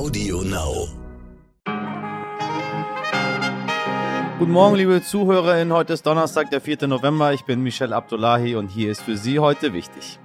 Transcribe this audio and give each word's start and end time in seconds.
Audio 0.00 0.40
Now. 0.40 0.88
Guten 4.38 4.50
Morgen, 4.50 4.76
liebe 4.76 5.02
ZuhörerInnen. 5.02 5.74
Heute 5.74 5.92
ist 5.92 6.06
Donnerstag, 6.06 6.50
der 6.50 6.62
4. 6.62 6.86
November. 6.86 7.34
Ich 7.34 7.44
bin 7.44 7.62
Michel 7.62 7.92
Abdullahi 7.92 8.54
und 8.56 8.68
hier 8.68 8.90
ist 8.90 9.02
für 9.02 9.18
Sie 9.18 9.40
heute 9.40 9.74
wichtig. 9.74 10.18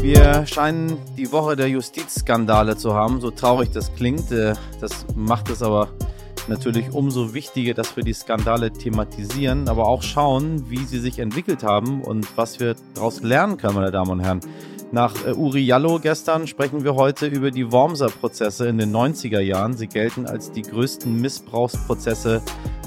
Wir 0.00 0.46
scheinen 0.46 0.96
die 1.18 1.30
Woche 1.30 1.56
der 1.56 1.68
Justizskandale 1.68 2.78
zu 2.78 2.94
haben, 2.94 3.20
so 3.20 3.30
traurig 3.30 3.68
das 3.72 3.94
klingt. 3.96 4.32
Äh, 4.32 4.54
das 4.80 5.04
macht 5.14 5.50
es 5.50 5.62
aber 5.62 5.90
natürlich 6.48 6.92
umso 6.92 7.34
wichtiger, 7.34 7.74
dass 7.74 7.96
wir 7.96 8.02
die 8.02 8.14
Skandale 8.14 8.72
thematisieren, 8.72 9.68
aber 9.68 9.88
auch 9.88 10.02
schauen, 10.02 10.70
wie 10.70 10.84
sie 10.86 11.00
sich 11.00 11.18
entwickelt 11.18 11.62
haben 11.62 12.00
und 12.02 12.34
was 12.38 12.60
wir 12.60 12.76
daraus 12.94 13.22
lernen 13.22 13.58
können, 13.58 13.74
meine 13.74 13.90
Damen 13.90 14.12
und 14.12 14.20
Herren. 14.20 14.40
Nach 14.92 15.12
äh, 15.26 15.32
Uri 15.32 15.60
Jallo 15.60 15.98
gestern 15.98 16.46
sprechen 16.46 16.84
wir 16.84 16.94
heute 16.94 17.26
über 17.26 17.50
die 17.50 17.70
Wormser-Prozesse 17.72 18.68
in 18.68 18.78
den 18.78 18.94
90er 18.94 19.40
Jahren. 19.40 19.76
Sie 19.76 19.88
gelten 19.88 20.26
als 20.26 20.52
die 20.52 20.62
größten 20.62 21.20
Missbrauchsprozesse 21.20 22.40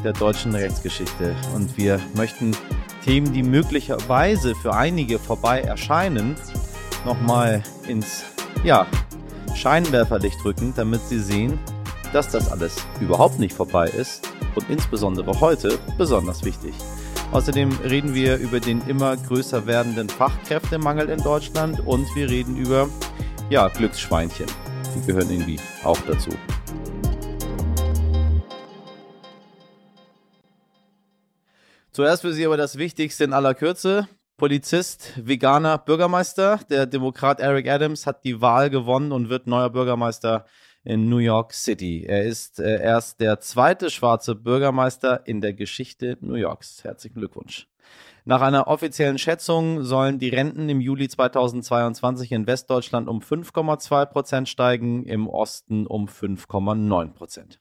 der 0.04 0.14
deutschen 0.14 0.56
Rechtsgeschichte. 0.56 1.36
Und 1.56 1.78
wir 1.78 2.00
möchten 2.16 2.56
Themen, 3.04 3.34
die 3.34 3.44
möglicherweise 3.44 4.56
für 4.56 4.74
einige 4.74 5.20
vorbei 5.20 5.62
erscheinen, 5.62 6.36
nochmal 7.06 7.64
ins 7.88 8.24
ja, 8.64 8.88
Scheinwerferlicht 9.56 10.42
drücken, 10.42 10.74
damit 10.76 11.02
Sie 11.02 11.20
sehen, 11.20 11.60
dass 12.14 12.30
das 12.30 12.50
alles 12.52 12.76
überhaupt 13.02 13.40
nicht 13.40 13.54
vorbei 13.54 13.88
ist 13.88 14.28
und 14.56 14.70
insbesondere 14.70 15.40
heute 15.42 15.78
besonders 15.98 16.46
wichtig. 16.46 16.74
Außerdem 17.32 17.72
reden 17.84 18.16
wir 18.16 18.38
über 18.38 18.60
den 18.60 18.82
immer 18.88 19.16
größer 19.16 19.68
werdenden 19.68 20.10
Fachkräftemangel 20.10 21.10
in 21.10 21.22
Deutschland 21.22 21.80
und 21.86 22.08
wir 22.16 22.28
reden 22.28 22.58
über 22.58 22.90
ja, 23.52 23.68
Glücksschweinchen. 23.68 24.48
Die 24.96 25.06
gehören 25.06 25.30
irgendwie 25.30 25.60
auch 25.84 26.00
dazu. 26.08 26.32
Zuerst 31.92 32.24
für 32.24 32.34
Sie 32.34 32.48
aber 32.48 32.58
das 32.58 32.80
Wichtigste 32.80 33.26
in 33.26 33.34
aller 33.34 33.54
Kürze. 33.54 34.08
Polizist, 34.38 35.14
Veganer, 35.18 35.78
Bürgermeister. 35.78 36.60
Der 36.72 36.88
Demokrat 36.88 37.42
Eric 37.42 37.70
Adams 37.70 38.08
hat 38.08 38.24
die 38.24 38.42
Wahl 38.42 38.72
gewonnen 38.72 39.12
und 39.12 39.30
wird 39.30 39.46
neuer 39.46 39.70
Bürgermeister 39.70 40.46
in 40.90 41.08
New 41.08 41.18
York 41.18 41.54
City. 41.54 42.04
Er 42.08 42.24
ist 42.24 42.60
äh, 42.60 42.82
erst 42.82 43.22
der 43.22 43.40
zweite 43.40 43.92
schwarze 43.92 44.34
Bürgermeister 44.34 45.22
in 45.28 45.40
der 45.40 45.54
Geschichte 45.54 46.18
New 46.20 46.34
Yorks. 46.34 46.84
Herzlichen 46.84 47.20
Glückwunsch. 47.20 47.68
Nach 48.26 48.42
einer 48.42 48.68
offiziellen 48.68 49.20
Schätzung 49.20 49.84
sollen 49.84 50.18
die 50.18 50.30
Renten 50.30 50.68
im 50.68 50.82
Juli 50.82 51.08
2022 51.08 52.32
in 52.32 52.48
Westdeutschland 52.48 53.08
um 53.08 53.20
5,2 53.20 54.06
Prozent 54.08 54.50
steigen, 54.50 55.04
im 55.06 55.28
Osten 55.28 55.86
um 55.86 56.08
5,9 56.08 57.14
Prozent. 57.14 57.60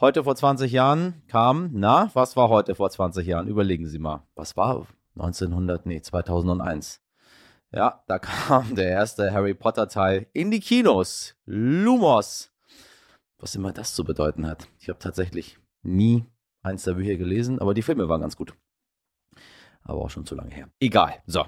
Heute 0.00 0.24
vor 0.24 0.34
20 0.34 0.72
Jahren 0.72 1.22
kam, 1.28 1.70
na, 1.74 2.10
was 2.14 2.36
war 2.36 2.48
heute 2.48 2.74
vor 2.74 2.88
20 2.88 3.26
Jahren? 3.26 3.48
Überlegen 3.48 3.86
Sie 3.86 3.98
mal. 3.98 4.22
Was 4.34 4.56
war 4.56 4.86
1900, 5.16 5.84
nee, 5.84 6.00
2001. 6.00 7.02
Ja, 7.70 8.02
da 8.06 8.18
kam 8.18 8.74
der 8.74 8.88
erste 8.88 9.32
Harry 9.32 9.52
Potter 9.52 9.88
Teil 9.88 10.26
in 10.32 10.50
die 10.50 10.60
Kinos. 10.60 11.34
Lumos. 11.44 12.51
Was 13.42 13.56
immer 13.56 13.72
das 13.72 13.96
zu 13.96 14.04
bedeuten 14.04 14.46
hat. 14.46 14.68
Ich 14.78 14.88
habe 14.88 15.00
tatsächlich 15.00 15.58
nie 15.82 16.24
eins 16.62 16.84
der 16.84 16.94
Bücher 16.94 17.16
gelesen, 17.16 17.58
aber 17.58 17.74
die 17.74 17.82
Filme 17.82 18.08
waren 18.08 18.20
ganz 18.20 18.36
gut. 18.36 18.54
Aber 19.82 20.02
auch 20.02 20.10
schon 20.10 20.24
zu 20.24 20.36
lange 20.36 20.54
her. 20.54 20.68
Egal. 20.78 21.14
So. 21.26 21.44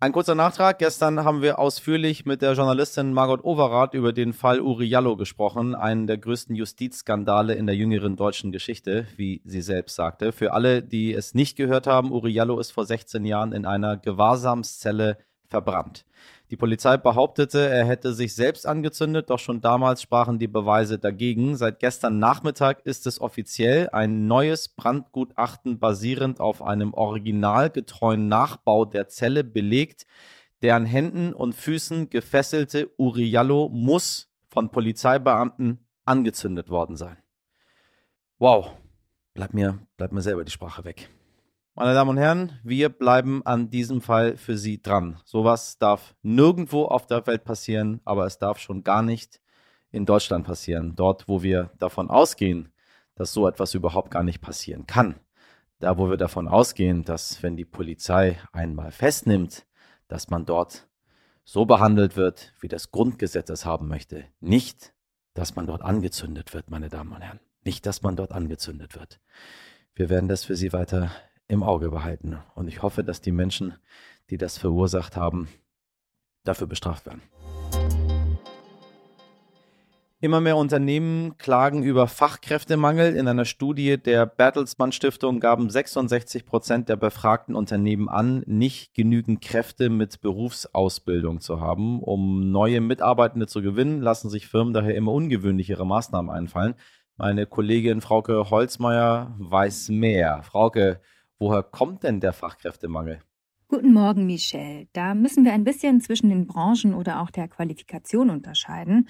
Ein 0.00 0.10
kurzer 0.10 0.34
Nachtrag. 0.34 0.80
Gestern 0.80 1.22
haben 1.22 1.40
wir 1.40 1.60
ausführlich 1.60 2.26
mit 2.26 2.42
der 2.42 2.54
Journalistin 2.54 3.12
Margot 3.12 3.44
Overath 3.44 3.94
über 3.94 4.12
den 4.12 4.32
Fall 4.32 4.60
Uri 4.60 4.86
Jallo 4.86 5.16
gesprochen, 5.16 5.76
einen 5.76 6.08
der 6.08 6.18
größten 6.18 6.56
Justizskandale 6.56 7.54
in 7.54 7.66
der 7.66 7.76
jüngeren 7.76 8.16
deutschen 8.16 8.50
Geschichte, 8.50 9.06
wie 9.16 9.40
sie 9.44 9.62
selbst 9.62 9.94
sagte. 9.94 10.32
Für 10.32 10.52
alle, 10.52 10.82
die 10.82 11.14
es 11.14 11.32
nicht 11.34 11.56
gehört 11.56 11.86
haben, 11.86 12.10
Uri 12.10 12.32
Jallo 12.32 12.58
ist 12.58 12.72
vor 12.72 12.86
16 12.86 13.24
Jahren 13.24 13.52
in 13.52 13.66
einer 13.66 13.96
Gewahrsamszelle 13.96 15.18
verbrannt. 15.46 16.04
Die 16.50 16.56
Polizei 16.56 16.96
behauptete, 16.96 17.68
er 17.68 17.84
hätte 17.84 18.12
sich 18.12 18.34
selbst 18.34 18.66
angezündet, 18.66 19.30
doch 19.30 19.38
schon 19.38 19.60
damals 19.60 20.02
sprachen 20.02 20.40
die 20.40 20.48
Beweise 20.48 20.98
dagegen. 20.98 21.56
Seit 21.56 21.78
gestern 21.78 22.18
Nachmittag 22.18 22.84
ist 22.84 23.06
es 23.06 23.20
offiziell 23.20 23.88
ein 23.90 24.26
neues 24.26 24.68
Brandgutachten 24.68 25.78
basierend 25.78 26.40
auf 26.40 26.60
einem 26.60 26.92
originalgetreuen 26.92 28.26
Nachbau 28.26 28.84
der 28.84 29.06
Zelle 29.06 29.44
belegt. 29.44 30.06
Der 30.62 30.74
an 30.74 30.86
Händen 30.86 31.32
und 31.32 31.54
Füßen 31.54 32.10
gefesselte 32.10 32.90
Uriallo 32.98 33.68
muss 33.68 34.28
von 34.48 34.70
Polizeibeamten 34.70 35.86
angezündet 36.04 36.68
worden 36.68 36.96
sein. 36.96 37.16
Wow, 38.38 38.72
bleibt 39.34 39.54
mir, 39.54 39.78
bleibt 39.96 40.12
mir 40.12 40.22
selber 40.22 40.44
die 40.44 40.50
Sprache 40.50 40.84
weg. 40.84 41.10
Meine 41.80 41.94
Damen 41.94 42.10
und 42.10 42.18
Herren, 42.18 42.60
wir 42.62 42.90
bleiben 42.90 43.40
an 43.46 43.70
diesem 43.70 44.02
Fall 44.02 44.36
für 44.36 44.58
Sie 44.58 44.82
dran. 44.82 45.18
Sowas 45.24 45.78
darf 45.78 46.14
nirgendwo 46.20 46.84
auf 46.84 47.06
der 47.06 47.26
Welt 47.26 47.42
passieren, 47.42 48.02
aber 48.04 48.26
es 48.26 48.36
darf 48.36 48.58
schon 48.58 48.84
gar 48.84 49.02
nicht 49.02 49.40
in 49.90 50.04
Deutschland 50.04 50.46
passieren. 50.46 50.94
Dort, 50.94 51.26
wo 51.26 51.42
wir 51.42 51.70
davon 51.78 52.10
ausgehen, 52.10 52.70
dass 53.14 53.32
so 53.32 53.48
etwas 53.48 53.72
überhaupt 53.72 54.10
gar 54.10 54.22
nicht 54.22 54.42
passieren 54.42 54.86
kann. 54.86 55.20
Da, 55.78 55.96
wo 55.96 56.10
wir 56.10 56.18
davon 56.18 56.48
ausgehen, 56.48 57.02
dass 57.02 57.42
wenn 57.42 57.56
die 57.56 57.64
Polizei 57.64 58.38
einmal 58.52 58.92
festnimmt, 58.92 59.64
dass 60.06 60.28
man 60.28 60.44
dort 60.44 60.86
so 61.44 61.64
behandelt 61.64 62.14
wird, 62.14 62.52
wie 62.60 62.68
das 62.68 62.90
Grundgesetz 62.90 63.48
es 63.48 63.64
haben 63.64 63.88
möchte. 63.88 64.26
Nicht, 64.40 64.92
dass 65.32 65.56
man 65.56 65.66
dort 65.66 65.80
angezündet 65.80 66.52
wird, 66.52 66.70
meine 66.70 66.90
Damen 66.90 67.14
und 67.14 67.22
Herren. 67.22 67.40
Nicht, 67.64 67.86
dass 67.86 68.02
man 68.02 68.16
dort 68.16 68.32
angezündet 68.32 68.96
wird. 68.96 69.18
Wir 69.94 70.10
werden 70.10 70.28
das 70.28 70.44
für 70.44 70.56
Sie 70.56 70.74
weiter 70.74 71.10
im 71.50 71.62
Auge 71.62 71.90
behalten. 71.90 72.38
Und 72.54 72.68
ich 72.68 72.82
hoffe, 72.82 73.04
dass 73.04 73.20
die 73.20 73.32
Menschen, 73.32 73.74
die 74.30 74.38
das 74.38 74.56
verursacht 74.56 75.16
haben, 75.16 75.48
dafür 76.44 76.66
bestraft 76.66 77.06
werden. 77.06 77.22
Immer 80.22 80.42
mehr 80.42 80.58
Unternehmen 80.58 81.38
klagen 81.38 81.82
über 81.82 82.06
Fachkräftemangel. 82.06 83.16
In 83.16 83.26
einer 83.26 83.46
Studie 83.46 83.96
der 83.96 84.26
Bertelsmann 84.26 84.92
Stiftung 84.92 85.40
gaben 85.40 85.70
66 85.70 86.44
Prozent 86.44 86.90
der 86.90 86.96
befragten 86.96 87.54
Unternehmen 87.54 88.10
an, 88.10 88.42
nicht 88.46 88.92
genügend 88.92 89.40
Kräfte 89.40 89.88
mit 89.88 90.20
Berufsausbildung 90.20 91.40
zu 91.40 91.60
haben. 91.60 92.02
Um 92.02 92.52
neue 92.52 92.82
Mitarbeitende 92.82 93.46
zu 93.46 93.62
gewinnen, 93.62 94.02
lassen 94.02 94.28
sich 94.28 94.46
Firmen 94.46 94.74
daher 94.74 94.94
immer 94.94 95.12
ungewöhnlichere 95.12 95.86
Maßnahmen 95.86 96.30
einfallen. 96.30 96.74
Meine 97.16 97.46
Kollegin 97.46 98.02
Frauke 98.02 98.50
Holzmeier 98.50 99.34
weiß 99.38 99.88
mehr. 99.88 100.42
Frauke, 100.42 101.00
Woher 101.42 101.62
kommt 101.62 102.02
denn 102.02 102.20
der 102.20 102.34
Fachkräftemangel? 102.34 103.20
Guten 103.66 103.94
Morgen, 103.94 104.26
Michelle. 104.26 104.88
Da 104.92 105.14
müssen 105.14 105.42
wir 105.42 105.54
ein 105.54 105.64
bisschen 105.64 106.02
zwischen 106.02 106.28
den 106.28 106.46
Branchen 106.46 106.92
oder 106.92 107.22
auch 107.22 107.30
der 107.30 107.48
Qualifikation 107.48 108.28
unterscheiden. 108.28 109.08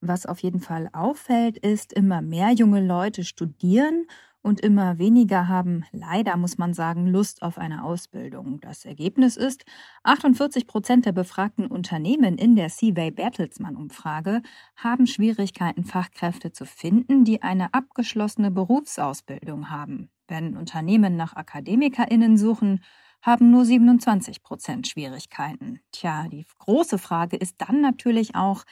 Was 0.00 0.24
auf 0.24 0.38
jeden 0.38 0.60
Fall 0.60 0.88
auffällt, 0.92 1.58
ist, 1.58 1.92
immer 1.92 2.22
mehr 2.22 2.52
junge 2.52 2.86
Leute 2.86 3.24
studieren 3.24 4.06
und 4.42 4.60
immer 4.60 4.98
weniger 4.98 5.48
haben, 5.48 5.84
leider 5.90 6.36
muss 6.36 6.56
man 6.56 6.72
sagen, 6.72 7.08
Lust 7.08 7.42
auf 7.42 7.58
eine 7.58 7.82
Ausbildung. 7.82 8.60
Das 8.60 8.84
Ergebnis 8.84 9.36
ist, 9.36 9.64
48 10.04 10.68
Prozent 10.68 11.04
der 11.04 11.12
befragten 11.12 11.66
Unternehmen 11.66 12.38
in 12.38 12.54
der 12.54 12.68
Seaway 12.68 13.10
Bertelsmann-Umfrage 13.10 14.42
haben 14.76 15.08
Schwierigkeiten, 15.08 15.82
Fachkräfte 15.82 16.52
zu 16.52 16.64
finden, 16.64 17.24
die 17.24 17.42
eine 17.42 17.74
abgeschlossene 17.74 18.52
Berufsausbildung 18.52 19.70
haben. 19.70 20.10
Wenn 20.32 20.56
Unternehmen 20.56 21.14
nach 21.14 21.36
AkademikerInnen 21.36 22.38
suchen, 22.38 22.82
haben 23.20 23.50
nur 23.50 23.66
27 23.66 24.42
Prozent 24.42 24.88
Schwierigkeiten. 24.88 25.80
Tja, 25.92 26.26
die 26.26 26.46
große 26.58 26.96
Frage 26.96 27.36
ist 27.36 27.56
dann 27.58 27.82
natürlich 27.82 28.34
auch, 28.34 28.64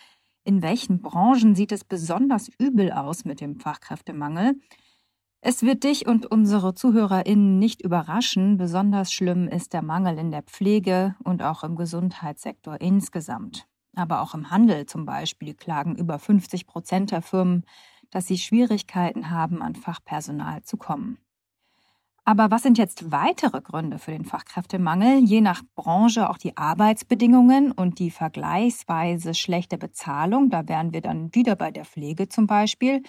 in 0.43 0.63
welchen 0.63 1.03
Branchen 1.03 1.55
sieht 1.55 1.73
es 1.73 1.85
besonders 1.85 2.49
übel 2.59 2.91
aus 2.91 3.27
mit 3.27 3.43
dem 3.43 3.61
Fachkräftemangel? 3.61 4.55
Es 5.43 5.63
wird 5.63 5.85
dich 5.85 6.07
und 6.07 6.25
unsere 6.25 6.75
ZuhörerInnen 6.75 7.59
nicht 7.59 7.83
überraschen, 7.83 8.57
besonders 8.57 9.13
schlimm 9.13 9.47
ist 9.47 9.75
der 9.75 9.83
Mangel 9.83 10.17
in 10.17 10.31
der 10.31 10.45
Pflege 10.45 11.15
und 11.25 11.43
auch 11.43 11.63
im 11.63 11.77
Gesundheitssektor 11.77 12.81
insgesamt. 12.81 13.67
Aber 13.95 14.23
auch 14.23 14.33
im 14.33 14.51
Handel 14.51 14.87
zum 14.87 15.05
Beispiel 15.05 15.53
klagen 15.53 15.95
über 15.95 16.19
50 16.19 16.67
Prozent 16.67 17.11
der 17.11 17.21
Firmen, 17.21 17.67
dass 18.09 18.27
sie 18.27 18.39
Schwierigkeiten 18.39 19.29
haben, 19.29 19.61
an 19.61 19.75
Fachpersonal 19.75 20.63
zu 20.63 20.79
kommen. 20.79 21.19
Aber 22.31 22.53
was 22.53 22.63
sind 22.63 22.79
jetzt 22.79 23.11
weitere 23.11 23.61
Gründe 23.61 23.99
für 23.99 24.13
den 24.13 24.25
Fachkräftemangel? 24.25 25.19
Je 25.19 25.41
nach 25.41 25.65
Branche 25.75 26.31
auch 26.31 26.39
die 26.39 26.57
Arbeitsbedingungen 26.57 27.73
und 27.73 27.99
die 27.99 28.13
vergleichsweise 28.13 29.35
schlechte 29.35 29.79
Bezahlung. 29.79 30.49
Da 30.49 30.69
wären 30.69 30.93
wir 30.93 31.01
dann 31.01 31.35
wieder 31.35 31.57
bei 31.57 31.73
der 31.73 31.85
Pflege 31.85 32.29
zum 32.29 32.47
Beispiel. 32.47 33.03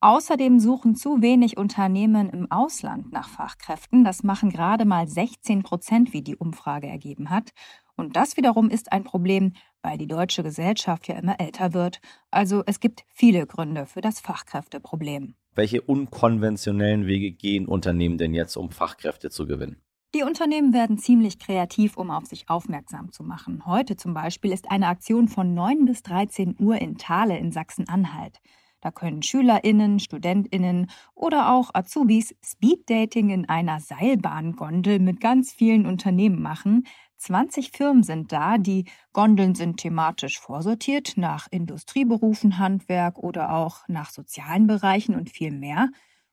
Außerdem 0.00 0.60
suchen 0.60 0.96
zu 0.96 1.22
wenig 1.22 1.56
Unternehmen 1.56 2.28
im 2.28 2.52
Ausland 2.52 3.10
nach 3.10 3.30
Fachkräften. 3.30 4.04
Das 4.04 4.22
machen 4.22 4.50
gerade 4.50 4.84
mal 4.84 5.08
16 5.08 5.62
Prozent, 5.62 6.12
wie 6.12 6.20
die 6.20 6.36
Umfrage 6.36 6.88
ergeben 6.88 7.30
hat. 7.30 7.52
Und 7.96 8.16
das 8.16 8.36
wiederum 8.36 8.68
ist 8.68 8.92
ein 8.92 9.02
Problem, 9.02 9.54
weil 9.80 9.96
die 9.96 10.06
deutsche 10.06 10.42
Gesellschaft 10.42 11.08
ja 11.08 11.14
immer 11.14 11.40
älter 11.40 11.72
wird. 11.72 12.00
Also 12.30 12.64
es 12.66 12.80
gibt 12.80 13.06
viele 13.08 13.46
Gründe 13.46 13.86
für 13.86 14.02
das 14.02 14.20
Fachkräfteproblem. 14.20 15.36
Welche 15.58 15.80
unkonventionellen 15.82 17.08
Wege 17.08 17.32
gehen 17.32 17.66
Unternehmen 17.66 18.16
denn 18.16 18.32
jetzt, 18.32 18.56
um 18.56 18.70
Fachkräfte 18.70 19.28
zu 19.28 19.44
gewinnen? 19.44 19.82
Die 20.14 20.22
Unternehmen 20.22 20.72
werden 20.72 20.98
ziemlich 20.98 21.40
kreativ, 21.40 21.96
um 21.96 22.12
auf 22.12 22.26
sich 22.26 22.48
aufmerksam 22.48 23.10
zu 23.10 23.24
machen. 23.24 23.66
Heute 23.66 23.96
zum 23.96 24.14
Beispiel 24.14 24.52
ist 24.52 24.70
eine 24.70 24.86
Aktion 24.86 25.26
von 25.26 25.54
9 25.54 25.84
bis 25.84 26.04
13 26.04 26.54
Uhr 26.60 26.76
in 26.76 26.96
Thale 26.96 27.36
in 27.36 27.50
Sachsen-Anhalt. 27.50 28.38
Da 28.80 28.92
können 28.92 29.20
SchülerInnen, 29.20 29.98
StudentInnen 29.98 30.92
oder 31.16 31.52
auch 31.52 31.70
Azubis 31.74 32.36
Speeddating 32.40 33.30
in 33.30 33.48
einer 33.48 33.80
Seilbahngondel 33.80 35.00
mit 35.00 35.20
ganz 35.20 35.52
vielen 35.52 35.86
Unternehmen 35.86 36.40
machen. 36.40 36.84
20 37.18 37.72
Firmen 37.72 38.02
sind 38.02 38.32
da. 38.32 38.58
Die 38.58 38.84
Gondeln 39.12 39.54
sind 39.54 39.78
thematisch 39.78 40.38
vorsortiert 40.38 41.14
nach 41.16 41.48
Industrieberufen, 41.50 42.58
Handwerk 42.58 43.18
oder 43.18 43.52
auch 43.52 43.86
nach 43.88 44.10
sozialen 44.10 44.66
Bereichen 44.66 45.14
und 45.14 45.30
viel 45.30 45.50
mehr. 45.50 45.90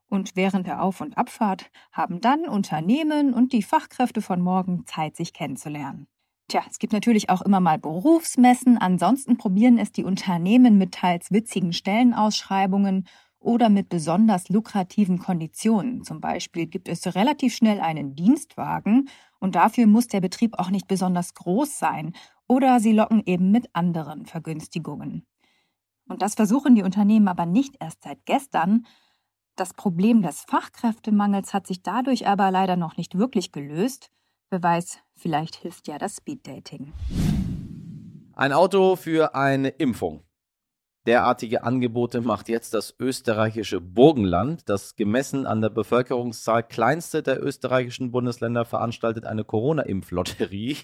Und 0.08 0.36
während 0.36 0.68
der 0.68 0.82
Auf- 0.82 1.02
und 1.02 1.18
Abfahrt 1.18 1.72
haben 1.92 2.22
dann 2.22 2.48
Unternehmen 2.48 3.34
und 3.34 3.54
die 3.54 3.64
Fachkräfte 3.64 4.22
von 4.22 4.42
morgen 4.42 4.86
Zeit, 4.86 5.16
sich 5.16 5.34
kennenzulernen. 5.34 6.08
Tja, 6.48 6.62
es 6.70 6.78
gibt 6.78 6.94
natürlich 6.94 7.30
auch 7.32 7.42
immer 7.42 7.60
mal 7.60 7.80
Berufsmessen. 7.80 8.78
Ansonsten 8.78 9.38
probieren 9.38 9.80
es 9.80 9.92
die 9.92 10.04
Unternehmen 10.04 10.78
mit 10.78 10.94
teils 10.94 11.32
witzigen 11.32 11.74
Stellenausschreibungen 11.74 13.08
oder 13.46 13.70
mit 13.70 13.90
besonders 13.90 14.50
lukrativen 14.50 15.20
Konditionen. 15.20 16.04
Zum 16.04 16.20
Beispiel 16.20 16.66
gibt 16.66 16.90
es 16.90 17.16
relativ 17.16 17.56
schnell 17.56 17.80
einen 17.80 18.16
Dienstwagen 18.16 19.08
und 19.40 19.56
dafür 19.56 19.86
muss 19.86 20.08
der 20.08 20.20
Betrieb 20.20 20.58
auch 20.58 20.72
nicht 20.72 20.88
besonders 20.88 21.36
groß 21.36 21.78
sein 21.78 22.14
oder 22.48 22.80
sie 22.80 22.92
locken 22.92 23.22
eben 23.26 23.52
mit 23.52 23.70
anderen 23.74 24.26
Vergünstigungen. 24.26 25.28
Und 26.08 26.22
das 26.22 26.36
versuchen 26.36 26.76
die 26.76 26.84
Unternehmen 26.84 27.28
aber 27.28 27.46
nicht 27.46 27.76
erst 27.80 28.04
seit 28.04 28.26
gestern. 28.26 28.86
Das 29.56 29.74
Problem 29.74 30.22
des 30.22 30.42
Fachkräftemangels 30.42 31.54
hat 31.54 31.68
sich 31.68 31.84
dadurch 31.84 32.28
aber 32.28 32.50
leider 32.52 32.76
noch 32.76 32.98
nicht 32.98 33.18
wirklich 33.18 33.52
gelöst. 33.52 34.12
Wer 34.50 34.62
weiß, 34.62 35.00
vielleicht 35.16 35.56
hilft 35.56 35.88
ja 35.88 35.98
das 35.98 36.18
Speeddating. 36.18 36.94
Ein 38.34 38.54
Auto 38.54 38.96
für 38.96 39.34
eine 39.36 39.70
Impfung. 39.70 40.24
Derartige 41.06 41.64
Angebote 41.64 42.22
macht 42.22 42.50
jetzt 42.50 42.74
das 42.74 42.96
österreichische 43.00 43.80
Burgenland. 43.80 44.68
Das 44.68 44.96
gemessen 44.96 45.46
an 45.46 45.62
der 45.62 45.70
Bevölkerungszahl 45.70 46.64
kleinste 46.64 47.22
der 47.22 47.44
österreichischen 47.44 48.10
Bundesländer 48.10 48.66
veranstaltet 48.66 49.26
eine 49.26 49.44
Corona-Impflotterie. 49.44 50.78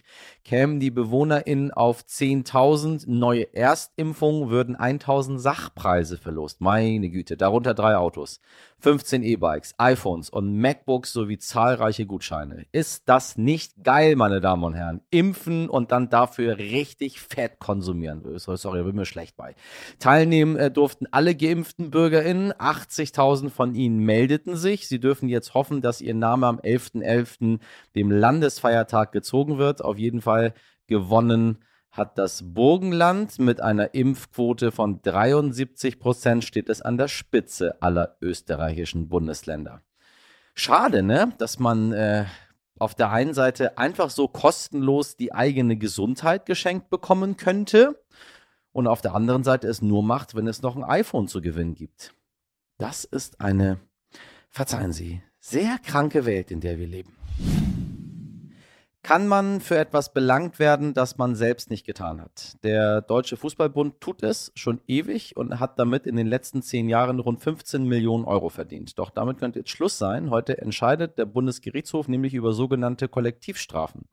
Kämen 0.46 0.80
die 0.80 0.92
BewohnerInnen 0.92 1.72
auf 1.72 2.04
10.000 2.04 3.06
neue 3.08 3.52
Erstimpfungen, 3.56 4.52
würden 4.52 4.78
1.000 4.78 5.40
Sachpreise 5.40 6.20
verlost. 6.20 6.62
Meine 6.62 7.10
Güte, 7.10 7.36
darunter 7.36 7.74
drei 7.74 7.96
Autos, 7.96 8.42
15 8.82 9.22
E-Bikes, 9.22 9.76
iPhones 9.78 10.30
und 10.30 10.58
MacBooks 10.58 11.14
sowie 11.14 11.38
zahlreiche 11.38 12.08
Gutscheine. 12.08 12.66
Ist 12.72 13.04
das 13.08 13.38
nicht 13.38 13.84
geil, 13.84 14.16
meine 14.16 14.42
Damen 14.42 14.64
und 14.64 14.74
Herren? 14.74 15.02
Impfen 15.12 15.70
und 15.70 15.92
dann 15.92 16.10
dafür 16.10 16.58
richtig 16.58 17.22
fett 17.22 17.60
konsumieren. 17.60 18.24
Sorry, 18.38 18.80
da 18.80 18.84
bin 18.84 18.96
mir 18.96 19.06
schlecht 19.06 19.38
bei. 19.38 19.56
Teilnehmen 20.00 20.56
äh, 20.56 20.72
durften 20.72 21.06
alle 21.12 21.36
geimpften 21.36 21.92
BürgerInnen. 21.92 22.54
80.000 22.54 23.50
von 23.50 23.76
ihnen 23.76 24.00
meldeten 24.00 24.56
sich. 24.56 24.88
Sie 24.88 25.00
dürfen 25.00 25.30
jetzt 25.30 25.54
hoffen, 25.54 25.82
dass 25.82 26.02
ihr 26.02 26.16
Name 26.16 26.48
am 26.48 26.60
11.11., 26.60 27.02
.11., 27.02 27.60
dem 27.96 28.12
Landesfeiertag, 28.12 29.12
gezogen 29.12 29.58
wird. 29.58 29.84
Auf 29.84 29.98
jeden 29.98 30.22
Fall 30.22 30.54
gewonnen 30.88 31.60
hat 31.92 32.18
das 32.18 32.42
Burgenland 32.54 33.38
mit 33.40 33.62
einer 33.62 33.94
Impfquote 33.94 34.72
von 34.72 35.02
73 35.02 36.00
Prozent, 36.00 36.44
steht 36.44 36.70
es 36.70 36.82
an 36.82 36.98
der 36.98 37.10
Spitze 37.10 37.82
aller 37.82 38.16
österreichischen 38.22 39.10
Bundesländer. 39.10 39.82
Schade, 40.54 41.04
ne, 41.04 41.34
dass 41.38 41.60
man 41.60 41.92
äh, 41.92 42.26
auf 42.80 42.96
der 42.96 43.12
einen 43.12 43.34
Seite 43.34 43.78
einfach 43.78 44.10
so 44.10 44.28
kostenlos 44.28 45.18
die 45.18 45.34
eigene 45.34 45.78
Gesundheit 45.78 46.46
geschenkt 46.46 46.90
bekommen 46.90 47.38
könnte 47.38 48.02
und 48.72 48.88
auf 48.88 49.02
der 49.02 49.14
anderen 49.14 49.44
Seite 49.44 49.68
es 49.68 49.82
nur 49.82 50.02
macht, 50.02 50.34
wenn 50.34 50.48
es 50.48 50.62
noch 50.62 50.76
ein 50.76 50.84
iPhone 50.84 51.28
zu 51.28 51.42
gewinnen 51.42 51.76
gibt. 51.76 52.14
Das 52.78 53.04
ist 53.04 53.42
eine, 53.42 53.80
verzeihen 54.50 54.94
Sie, 54.94 55.22
sehr 55.40 55.78
kranke 55.84 56.26
Welt, 56.26 56.52
in 56.52 56.62
der 56.62 56.80
wir 56.80 56.88
leben. 56.88 57.16
Kann 59.04 59.28
man 59.28 59.62
für 59.62 59.80
etwas 59.80 60.14
belangt 60.14 60.60
werden, 60.60 60.94
das 60.94 61.18
man 61.18 61.34
selbst 61.34 61.72
nicht 61.72 61.88
getan 61.88 62.22
hat? 62.22 62.56
Der 62.64 63.02
Deutsche 63.02 63.36
Fußballbund 63.36 64.00
tut 64.00 64.22
es 64.22 64.52
schon 64.54 64.80
ewig 64.86 65.36
und 65.36 65.60
hat 65.60 65.80
damit 65.80 66.06
in 66.06 66.16
den 66.16 66.28
letzten 66.28 66.62
zehn 66.62 66.88
Jahren 66.88 67.20
rund 67.20 67.42
15 67.42 67.84
Millionen 67.84 68.26
Euro 68.26 68.50
verdient. 68.50 69.00
Doch 69.00 69.10
damit 69.10 69.40
könnte 69.40 69.58
jetzt 69.58 69.72
Schluss 69.72 69.98
sein. 69.98 70.30
Heute 70.30 70.60
entscheidet 70.60 71.18
der 71.18 71.26
Bundesgerichtshof 71.26 72.08
nämlich 72.08 72.36
über 72.36 72.54
sogenannte 72.54 73.08
Kollektivstrafen. 73.08 74.06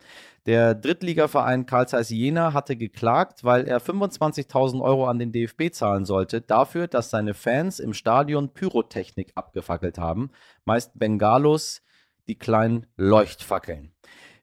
Der 0.47 0.75
Drittligaverein 0.75 1.67
Karl 1.67 1.87
Zeiss 1.87 2.09
Jena 2.09 2.55
hatte 2.55 2.75
geklagt, 2.75 3.45
weil 3.45 3.69
er 3.69 3.83
25.000 3.83 4.81
Euro 4.81 5.07
an 5.07 5.19
den 5.19 5.33
DFB 5.33 5.71
zahlen 5.71 6.07
sollte, 6.07 6.41
dafür, 6.41 6.89
dass 6.89 7.11
seine 7.11 7.35
Fans 7.35 7.79
im 7.79 7.93
Stadion 7.93 8.55
Pyrotechnik 8.55 9.33
abgefackelt 9.35 9.99
haben. 9.99 10.31
Meist 10.65 10.99
Bengalos, 10.99 11.83
die 12.27 12.39
kleinen 12.39 12.87
Leuchtfackeln. 12.97 13.93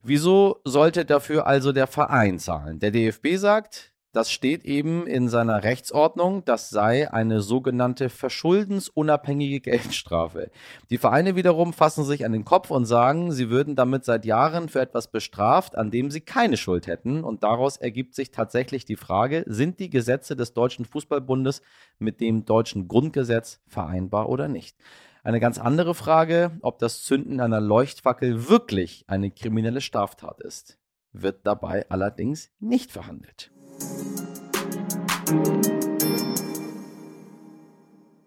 Wieso 0.07 0.62
sollte 0.66 1.04
dafür 1.04 1.48
also 1.48 1.72
der 1.72 1.88
Verein 1.88 2.38
zahlen? 2.38 2.78
Der 2.78 2.92
DFB 2.92 3.38
sagt, 3.38 3.92
das 4.13 4.31
steht 4.31 4.63
eben 4.63 5.07
in 5.07 5.30
seiner 5.30 5.63
Rechtsordnung, 5.63 6.46
das 6.46 6.69
sei 6.69 7.12
eine 7.12 7.42
sogenannte 7.42 8.10
verschuldensunabhängige 8.10 9.60
Geldstrafe. 9.72 10.52
Die 10.92 11.00
Vereine 11.00 11.36
wiederum 11.36 11.74
fassen 11.74 12.04
sich 12.04 12.24
an 12.24 12.34
den 12.34 12.46
Kopf 12.46 12.69
und 12.69 12.86
sagen, 12.86 13.31
sie 13.31 13.50
würden 13.50 13.75
damit 13.75 14.06
seit 14.06 14.25
Jahren 14.25 14.69
für 14.69 14.80
etwas 14.80 15.07
bestraft, 15.07 15.75
an 15.75 15.90
dem 15.90 16.12
sie 16.12 16.22
keine 16.22 16.58
Schuld 16.58 16.86
hätten. 16.86 17.24
Und 17.24 17.42
daraus 17.42 17.78
ergibt 17.78 18.13
sich 18.13 18.30
tatsächlich 18.30 18.86
die 18.86 18.98
Frage, 18.98 19.44
sind 19.48 19.80
die 19.80 19.90
Gesetze 19.90 20.36
des 20.36 20.54
Deutschen 20.54 20.86
Fußballbundes 20.86 21.63
mit 21.98 22.22
dem 22.22 22.46
deutschen 22.46 22.88
Grundgesetz 22.88 23.60
vereinbar 23.68 24.30
oder 24.30 24.48
nicht? 24.48 24.78
Eine 25.25 25.39
ganz 25.39 25.57
andere 25.57 25.95
Frage, 25.95 26.51
ob 26.62 26.77
das 26.77 27.01
Zünden 27.01 27.39
einer 27.39 27.60
Leuchtfackel 27.60 28.48
wirklich 28.48 29.06
eine 29.07 29.31
kriminelle 29.31 29.81
Straftat 29.81 30.39
ist, 30.39 30.77
wird 31.13 31.48
dabei 31.48 31.89
allerdings 31.89 32.51
nicht 32.60 32.91
verhandelt. 32.91 33.51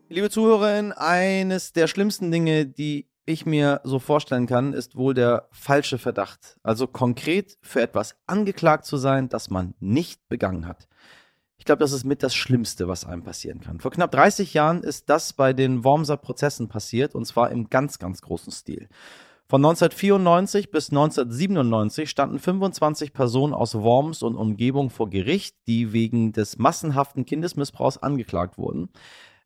Liebe 0.09 0.28
Zuhörerinnen, 0.28 0.90
eines 0.90 1.73
der 1.73 1.87
schlimmsten 1.87 2.33
Dinge, 2.33 2.67
die 2.67 3.09
ich 3.26 3.47
mir 3.47 3.81
so 3.85 4.00
vorstellen 4.00 4.49
kann, 4.49 4.73
ist 4.73 4.97
wohl 4.97 5.14
der 5.14 5.47
falsche 5.52 5.99
Verdacht. 5.99 6.59
Also 6.64 6.88
konkret 6.88 7.59
für 7.62 7.81
etwas 7.81 8.17
angeklagt 8.26 8.87
zu 8.87 8.97
sein, 8.97 9.28
das 9.28 9.50
man 9.50 9.75
nicht 9.78 10.28
begangen 10.28 10.67
hat. 10.67 10.88
Ich 11.59 11.65
glaube, 11.65 11.81
das 11.81 11.93
ist 11.93 12.05
mit 12.05 12.23
das 12.23 12.35
Schlimmste, 12.35 12.88
was 12.88 13.05
einem 13.05 13.23
passieren 13.23 13.61
kann. 13.61 13.81
Vor 13.81 13.91
knapp 13.91 14.12
30 14.12 14.55
Jahren 14.55 14.83
ist 14.83 15.11
das 15.11 15.33
bei 15.33 15.53
den 15.53 15.85
Wormser 15.85 16.17
Prozessen 16.17 16.69
passiert 16.69 17.15
und 17.15 17.27
zwar 17.27 17.50
im 17.50 17.69
ganz, 17.69 17.99
ganz 17.99 18.23
großen 18.23 18.53
Stil. 18.53 18.88
Von 19.50 19.65
1994 19.65 20.71
bis 20.71 20.91
1997 20.91 22.11
standen 22.11 22.38
25 22.38 23.15
Personen 23.15 23.55
aus 23.55 23.75
Worms 23.75 24.23
und 24.23 24.37
Umgebung 24.37 24.91
vor 24.91 25.09
Gericht, 25.09 25.57
die 25.67 25.95
wegen 25.95 26.33
des 26.33 26.59
massenhaften 26.59 27.25
Kindesmissbrauchs 27.25 27.97
angeklagt 27.97 28.59
wurden. 28.59 28.91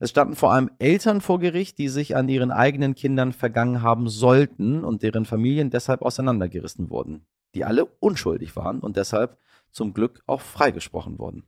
Es 0.00 0.11
standen 0.11 0.35
vor 0.35 0.52
allem 0.52 0.73
Eltern 0.81 1.21
vor 1.21 1.38
Gericht, 1.38 1.78
die 1.78 1.87
sich 1.87 2.16
an 2.16 2.28
ihren 2.28 2.50
eigenen 2.50 2.97
Kindern 2.97 3.33
vergangen 3.33 3.83
haben 3.83 4.09
sollten 4.09 4.83
und 4.83 5.04
deren 5.04 5.25
Familien 5.25 5.71
deshalb 5.71 6.02
auseinandergerissen 6.02 6.90
wurden, 6.90 7.25
die 7.54 7.64
alle 7.64 7.85
unschuldig 8.00 8.57
waren 8.57 8.81
und 8.81 8.97
deshalb 8.97 9.38
zum 9.71 9.95
Glück 9.95 10.21
auch 10.26 10.40
freigesprochen 10.40 11.21
wurden. 11.21 11.45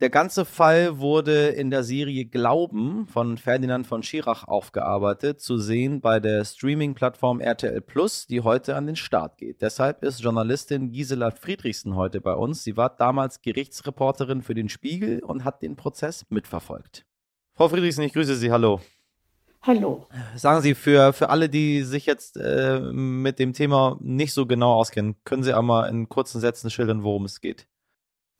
Der 0.00 0.10
ganze 0.10 0.44
Fall 0.44 0.98
wurde 0.98 1.48
in 1.48 1.70
der 1.70 1.82
Serie 1.82 2.26
Glauben 2.26 3.06
von 3.06 3.38
Ferdinand 3.38 3.86
von 3.86 4.02
Schirach 4.02 4.46
aufgearbeitet, 4.46 5.40
zu 5.40 5.56
sehen 5.56 6.02
bei 6.02 6.20
der 6.20 6.44
Streaming-Plattform 6.44 7.40
RTL 7.40 7.80
Plus, 7.80 8.26
die 8.26 8.42
heute 8.42 8.76
an 8.76 8.86
den 8.86 8.96
Start 8.96 9.38
geht. 9.38 9.62
Deshalb 9.62 10.02
ist 10.02 10.20
Journalistin 10.20 10.92
Gisela 10.92 11.30
Friedrichsen 11.30 11.96
heute 11.96 12.20
bei 12.20 12.34
uns. 12.34 12.62
Sie 12.62 12.76
war 12.76 12.90
damals 12.90 13.40
Gerichtsreporterin 13.40 14.42
für 14.42 14.54
den 14.54 14.68
Spiegel 14.68 15.20
und 15.20 15.44
hat 15.44 15.62
den 15.62 15.76
Prozess 15.76 16.26
mitverfolgt. 16.28 17.06
Frau 17.54 17.70
Friedrichsen, 17.70 18.04
ich 18.04 18.12
grüße 18.12 18.36
Sie. 18.36 18.52
Hallo. 18.52 18.82
Hallo. 19.62 20.06
Sagen 20.34 20.60
Sie, 20.60 20.74
für, 20.74 21.14
für 21.14 21.30
alle, 21.30 21.48
die 21.48 21.84
sich 21.84 22.04
jetzt 22.04 22.36
äh, 22.36 22.80
mit 22.80 23.38
dem 23.38 23.54
Thema 23.54 23.96
nicht 24.02 24.34
so 24.34 24.44
genau 24.44 24.74
auskennen, 24.74 25.16
können 25.24 25.42
Sie 25.42 25.54
einmal 25.54 25.88
in 25.88 26.10
kurzen 26.10 26.38
Sätzen 26.38 26.68
schildern, 26.68 27.02
worum 27.02 27.24
es 27.24 27.40
geht? 27.40 27.66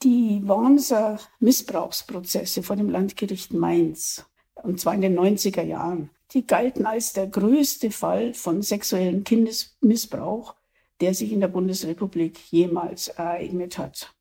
Die 0.03 0.47
Wormser 0.47 1.19
Missbrauchsprozesse 1.41 2.63
vor 2.63 2.77
dem 2.77 2.91
Landgericht 2.91 3.53
Mainz 3.53 4.27
und 4.63 4.81
zwar 4.81 4.95
in 4.95 5.01
den 5.01 5.19
90er 5.19 5.63
Jahren. 5.63 6.11
Die 6.33 6.47
galten 6.47 6.87
als 6.87 7.13
der 7.13 7.29
größte 7.29 7.91
Fall 7.91 8.35
von 8.35 8.63
sexuellem 8.63 9.25
Kindesmissbrauch, 9.25 10.57
der 11.01 11.15
sich 11.15 11.33
in 11.33 11.41
der 11.41 11.49
Bundesrepublik 11.49 12.39
jemals 12.51 13.09
ereignet 13.09 13.79
hat. 13.79 14.15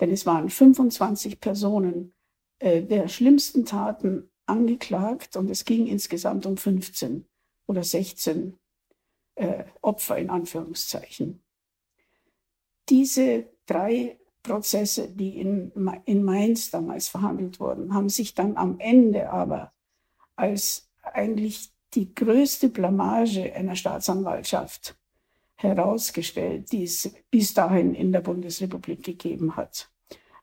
Denn 0.00 0.10
es 0.10 0.26
waren 0.26 0.50
25 0.50 1.40
Personen 1.40 2.12
äh, 2.58 2.82
der 2.82 3.08
schlimmsten 3.08 3.64
Taten 3.64 4.28
angeklagt 4.46 5.36
und 5.36 5.50
es 5.50 5.64
ging 5.64 5.86
insgesamt 5.86 6.46
um 6.46 6.56
15 6.56 7.26
oder 7.66 7.84
16 7.84 8.58
äh, 9.36 9.64
Opfer 9.82 10.18
in 10.18 10.30
Anführungszeichen. 10.30 11.42
Diese 12.88 13.48
drei 13.66 14.18
Prozesse, 14.44 15.08
die 15.08 15.40
in, 15.40 15.72
in 16.04 16.22
Mainz 16.22 16.70
damals 16.70 17.08
verhandelt 17.08 17.58
wurden, 17.58 17.92
haben 17.92 18.08
sich 18.08 18.34
dann 18.34 18.56
am 18.56 18.78
Ende 18.78 19.30
aber 19.30 19.72
als 20.36 20.88
eigentlich 21.02 21.72
die 21.94 22.14
größte 22.14 22.68
Blamage 22.68 23.52
einer 23.54 23.74
Staatsanwaltschaft 23.74 24.96
herausgestellt, 25.56 26.70
die 26.70 26.84
es 26.84 27.12
bis 27.30 27.54
dahin 27.54 27.94
in 27.94 28.12
der 28.12 28.20
Bundesrepublik 28.20 29.02
gegeben 29.02 29.56
hat. 29.56 29.90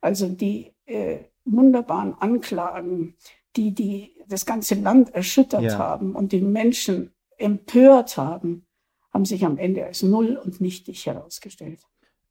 Also 0.01 0.27
die 0.27 0.73
äh, 0.85 1.19
wunderbaren 1.45 2.15
Anklagen, 2.15 3.15
die, 3.55 3.73
die 3.73 4.15
das 4.27 4.45
ganze 4.45 4.75
Land 4.75 5.13
erschüttert 5.13 5.63
ja. 5.63 5.77
haben 5.77 6.15
und 6.15 6.31
die 6.31 6.41
Menschen 6.41 7.11
empört 7.37 8.17
haben, 8.17 8.65
haben 9.13 9.25
sich 9.25 9.45
am 9.45 9.57
Ende 9.57 9.85
als 9.85 10.03
null 10.03 10.37
und 10.37 10.61
nichtig 10.61 11.05
herausgestellt. 11.05 11.81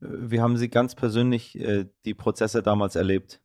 Wie 0.00 0.40
haben 0.40 0.56
Sie 0.56 0.68
ganz 0.68 0.94
persönlich 0.94 1.58
äh, 1.58 1.86
die 2.04 2.14
Prozesse 2.14 2.62
damals 2.62 2.96
erlebt? 2.96 3.40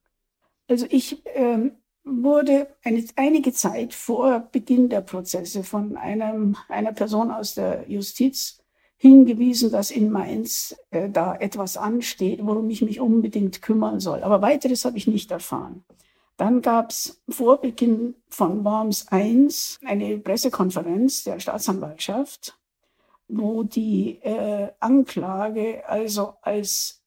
Also 0.68 0.86
ich 0.90 1.22
ähm, 1.36 1.74
wurde 2.04 2.68
eine, 2.84 3.04
einige 3.16 3.52
Zeit 3.52 3.94
vor 3.94 4.48
Beginn 4.52 4.90
der 4.90 5.02
Prozesse 5.02 5.64
von 5.64 5.98
einem, 5.98 6.56
einer 6.70 6.94
Person 6.94 7.32
aus 7.32 7.56
der 7.56 7.90
Justiz 7.90 8.60
hingewiesen, 8.98 9.72
dass 9.72 9.92
in 9.92 10.12
Mainz 10.12 10.76
äh, 10.92 11.10
da 11.10 11.36
etwas 11.36 11.78
ansteht, 11.78 12.40
worum 12.44 12.70
ich 12.70 12.82
mich 12.82 13.00
unbedingt 13.00 13.62
kümmern 13.62 14.00
soll. 14.00 14.24
Aber 14.24 14.42
weiteres 14.42 14.86
habe 14.86 14.98
ich 14.98 15.08
nicht 15.08 15.32
erfahren. 15.32 15.84
Dann 16.38 16.62
gab 16.62 16.92
es 16.92 17.22
vor 17.30 17.62
Beginn 17.62 18.16
von 18.30 18.64
Worms 18.66 19.08
1 19.10 19.80
eine 19.86 20.18
Pressekonferenz 20.18 21.24
der 21.24 21.40
Staatsanwaltschaft, 21.40 22.58
wo 23.28 23.64
die 23.64 24.20
äh, 24.22 24.72
Anklage 24.80 25.88
also 25.88 26.36
als 26.42 27.02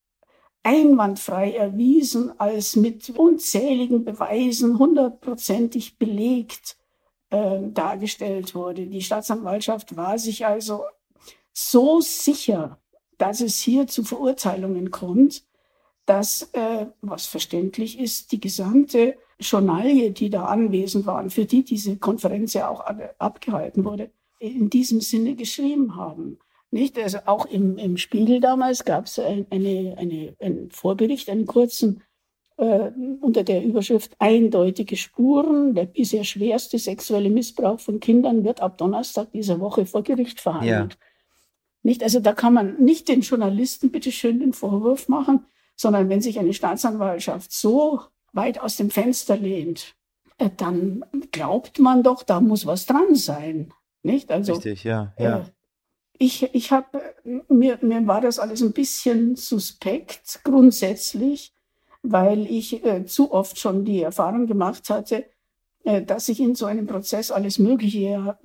einwandfrei 0.62 1.52
erwiesen, 1.52 2.38
als 2.38 2.76
mit 2.76 3.10
unzähligen 3.10 4.04
Beweisen 4.04 4.78
hundertprozentig 4.78 5.98
belegt 5.98 6.76
äh, 7.30 7.60
dargestellt 7.72 8.54
wurde. 8.54 8.86
Die 8.86 9.02
Staatsanwaltschaft 9.02 9.96
war 9.96 10.18
sich 10.18 10.46
also 10.46 10.84
so 11.52 12.00
sicher, 12.00 12.78
dass 13.16 13.40
es 13.40 13.58
hier 13.58 13.86
zu 13.86 14.04
Verurteilungen 14.04 14.90
kommt, 14.90 15.44
dass, 16.06 16.50
äh, 16.52 16.86
was 17.00 17.26
verständlich 17.26 17.98
ist, 17.98 18.32
die 18.32 18.40
gesamte 18.40 19.16
Journalie, 19.40 20.10
die 20.10 20.30
da 20.30 20.46
anwesend 20.46 21.06
waren, 21.06 21.30
für 21.30 21.44
die 21.44 21.64
diese 21.64 21.96
Konferenz 21.96 22.54
ja 22.54 22.68
auch 22.68 22.80
abgehalten 23.18 23.84
wurde, 23.84 24.10
in 24.38 24.70
diesem 24.70 25.00
Sinne 25.00 25.34
geschrieben 25.34 25.96
haben. 25.96 26.38
Nicht? 26.70 26.98
Also 26.98 27.18
auch 27.26 27.46
im, 27.46 27.78
im 27.78 27.96
Spiegel 27.96 28.40
damals 28.40 28.84
gab 28.84 29.06
es 29.06 29.18
eine, 29.18 29.46
eine, 29.50 30.36
einen 30.38 30.70
Vorbericht, 30.70 31.30
einen 31.30 31.46
kurzen, 31.46 32.02
äh, 32.58 32.90
unter 33.20 33.42
der 33.42 33.64
Überschrift 33.64 34.14
Eindeutige 34.18 34.96
Spuren. 34.96 35.74
Der 35.74 35.86
bisher 35.86 36.24
schwerste 36.24 36.78
sexuelle 36.78 37.30
Missbrauch 37.30 37.80
von 37.80 38.00
Kindern 38.00 38.44
wird 38.44 38.60
ab 38.60 38.76
Donnerstag 38.78 39.32
dieser 39.32 39.60
Woche 39.60 39.86
vor 39.86 40.02
Gericht 40.02 40.40
verhandelt. 40.40 40.92
Ja. 40.92 41.06
Nicht? 41.82 42.02
Also 42.02 42.20
da 42.20 42.34
kann 42.34 42.52
man 42.52 42.82
nicht 42.82 43.08
den 43.08 43.22
Journalisten 43.22 43.90
bitte 43.90 44.12
schön 44.12 44.40
den 44.40 44.52
Vorwurf 44.52 45.08
machen, 45.08 45.46
sondern 45.74 46.08
wenn 46.08 46.20
sich 46.20 46.38
eine 46.38 46.52
Staatsanwaltschaft 46.52 47.52
so 47.52 48.00
weit 48.32 48.60
aus 48.60 48.76
dem 48.76 48.90
Fenster 48.90 49.36
lehnt, 49.36 49.94
äh, 50.36 50.50
dann 50.54 51.04
glaubt 51.30 51.78
man 51.78 52.02
doch, 52.02 52.22
da 52.22 52.40
muss 52.40 52.66
was 52.66 52.84
dran 52.84 53.14
sein. 53.14 53.72
Nicht? 54.02 54.30
Also, 54.30 54.54
Richtig, 54.54 54.84
ja. 54.84 55.14
ja. 55.18 55.38
Äh, 55.38 55.44
ich, 56.18 56.42
ich 56.54 56.72
habe, 56.72 57.14
mir, 57.48 57.78
mir 57.80 58.06
war 58.06 58.20
das 58.20 58.38
alles 58.38 58.60
ein 58.62 58.72
bisschen 58.72 59.36
suspekt 59.36 60.40
grundsätzlich, 60.42 61.52
weil 62.02 62.46
ich 62.46 62.84
äh, 62.84 63.04
zu 63.06 63.32
oft 63.32 63.58
schon 63.58 63.84
die 63.84 64.02
Erfahrung 64.02 64.46
gemacht 64.46 64.90
hatte, 64.90 65.26
äh, 65.84 66.02
dass 66.02 66.26
sich 66.26 66.40
in 66.40 66.54
so 66.54 66.66
einem 66.66 66.86
Prozess 66.86 67.30
alles 67.30 67.58
Mögliche 67.58 68.36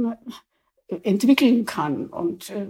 äh, 0.88 0.96
entwickeln 1.02 1.66
kann. 1.66 2.08
Und 2.08 2.52
äh, 2.52 2.68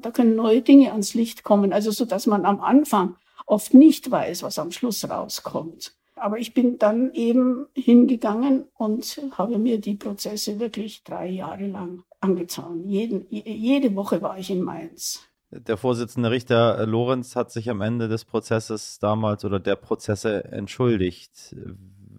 da 0.00 0.10
können 0.10 0.36
neue 0.36 0.62
Dinge 0.62 0.92
ans 0.92 1.14
Licht 1.14 1.44
kommen. 1.44 1.72
Also 1.72 1.90
so, 1.90 2.04
dass 2.04 2.26
man 2.26 2.44
am 2.44 2.60
Anfang 2.60 3.16
oft 3.46 3.74
nicht 3.74 4.10
weiß, 4.10 4.42
was 4.42 4.58
am 4.58 4.70
Schluss 4.70 5.08
rauskommt. 5.08 5.96
Aber 6.22 6.38
ich 6.38 6.54
bin 6.54 6.78
dann 6.78 7.12
eben 7.14 7.66
hingegangen 7.74 8.66
und 8.74 9.20
habe 9.32 9.58
mir 9.58 9.80
die 9.80 9.96
Prozesse 9.96 10.60
wirklich 10.60 11.02
drei 11.02 11.26
Jahre 11.26 11.66
lang 11.66 12.04
angetan. 12.20 12.84
Jeden, 12.88 13.26
jede 13.28 13.96
Woche 13.96 14.22
war 14.22 14.38
ich 14.38 14.48
in 14.50 14.62
Mainz. 14.62 15.28
Der 15.50 15.76
Vorsitzende 15.76 16.30
Richter 16.30 16.78
äh, 16.78 16.84
Lorenz 16.84 17.34
hat 17.34 17.50
sich 17.50 17.68
am 17.68 17.80
Ende 17.80 18.08
des 18.08 18.24
Prozesses 18.24 19.00
damals 19.00 19.44
oder 19.44 19.58
der 19.58 19.76
Prozesse 19.76 20.44
entschuldigt. 20.44 21.56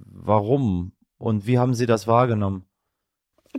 Warum 0.05 0.91
und 1.17 1.47
wie 1.47 1.57
haben 1.57 1.73
Sie 1.73 1.85
das 1.85 2.05
wahrgenommen? 2.05 2.65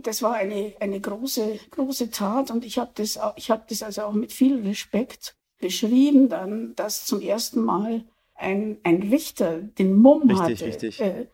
Das 0.01 0.21
war 0.21 0.33
eine, 0.33 0.75
eine 0.79 1.01
große, 1.01 1.59
große 1.71 2.11
Tat 2.11 2.51
und 2.51 2.63
ich 2.63 2.77
habe 2.77 2.91
das, 2.93 3.19
ich 3.35 3.49
hab 3.49 3.67
das 3.67 3.81
also 3.81 4.03
auch 4.03 4.13
mit 4.13 4.31
viel 4.31 4.61
Respekt 4.65 5.35
beschrieben, 5.59 6.29
dann, 6.29 6.75
dass 6.75 7.05
zum 7.05 7.19
ersten 7.19 7.63
Mal 7.63 8.05
ein, 8.35 8.77
ein 8.83 9.01
Richter 9.01 9.59
den 9.59 9.95
Mumm 9.95 10.29
richtig, 10.29 10.61
hatte, 10.61 10.65
richtig. 10.65 11.01
Äh, 11.01 11.27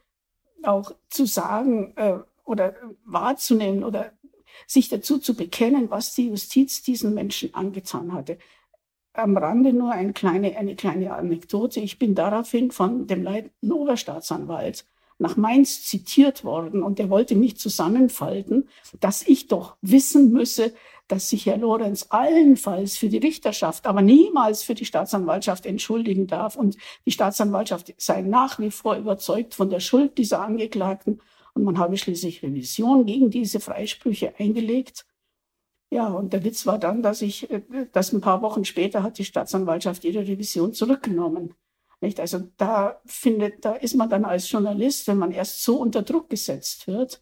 auch 0.63 0.93
zu 1.09 1.25
sagen 1.25 1.93
äh, 1.95 2.19
oder 2.45 2.75
wahrzunehmen 3.05 3.83
oder 3.83 4.11
sich 4.67 4.89
dazu 4.89 5.17
zu 5.17 5.35
bekennen, 5.35 5.89
was 5.89 6.13
die 6.13 6.27
Justiz 6.27 6.83
diesen 6.83 7.13
Menschen 7.13 7.53
angetan 7.53 8.13
hatte. 8.13 8.37
Am 9.13 9.35
Rande 9.35 9.73
nur 9.73 9.91
eine 9.91 10.13
kleine, 10.13 10.55
eine 10.57 10.75
kleine 10.75 11.13
Anekdote. 11.13 11.79
Ich 11.79 11.99
bin 11.99 12.15
daraufhin 12.15 12.71
von 12.71 13.07
dem 13.07 13.23
leitenden 13.23 13.71
Oberstaatsanwalt 13.71 14.85
nach 15.17 15.37
Mainz 15.37 15.83
zitiert 15.83 16.43
worden 16.43 16.81
und 16.81 16.99
er 16.99 17.09
wollte 17.09 17.35
mich 17.35 17.57
zusammenfalten, 17.57 18.69
dass 18.99 19.21
ich 19.21 19.47
doch 19.47 19.77
wissen 19.81 20.31
müsse, 20.31 20.73
dass 21.11 21.27
sich 21.27 21.45
Herr 21.45 21.57
Lorenz 21.57 22.07
allenfalls 22.09 22.95
für 22.95 23.09
die 23.09 23.17
Richterschaft, 23.17 23.85
aber 23.85 24.01
niemals 24.01 24.63
für 24.63 24.75
die 24.75 24.85
Staatsanwaltschaft 24.85 25.65
entschuldigen 25.65 26.25
darf. 26.25 26.55
Und 26.55 26.77
die 27.05 27.11
Staatsanwaltschaft 27.11 27.93
sei 27.97 28.21
nach 28.21 28.59
wie 28.59 28.71
vor 28.71 28.95
überzeugt 28.95 29.53
von 29.53 29.69
der 29.69 29.81
Schuld 29.81 30.17
dieser 30.17 30.41
Angeklagten. 30.41 31.21
Und 31.53 31.63
man 31.65 31.77
habe 31.77 31.97
schließlich 31.97 32.43
Revision 32.43 33.05
gegen 33.05 33.29
diese 33.29 33.59
Freisprüche 33.59 34.33
eingelegt. 34.39 35.05
Ja, 35.89 36.07
und 36.07 36.31
der 36.31 36.45
Witz 36.45 36.65
war 36.65 36.79
dann, 36.79 37.03
dass 37.03 37.21
ich, 37.21 37.51
äh, 37.51 37.61
dass 37.91 38.13
ein 38.13 38.21
paar 38.21 38.41
Wochen 38.41 38.63
später 38.63 39.03
hat 39.03 39.17
die 39.17 39.25
Staatsanwaltschaft 39.25 40.05
ihre 40.05 40.25
Revision 40.25 40.71
zurückgenommen. 40.73 41.55
Nicht? 41.99 42.21
Also 42.21 42.39
da 42.55 43.01
findet, 43.05 43.65
da 43.65 43.73
ist 43.73 43.95
man 43.95 44.09
dann 44.09 44.23
als 44.23 44.49
Journalist, 44.49 45.07
wenn 45.07 45.17
man 45.17 45.31
erst 45.31 45.61
so 45.63 45.75
unter 45.77 46.03
Druck 46.03 46.29
gesetzt 46.29 46.87
wird, 46.87 47.21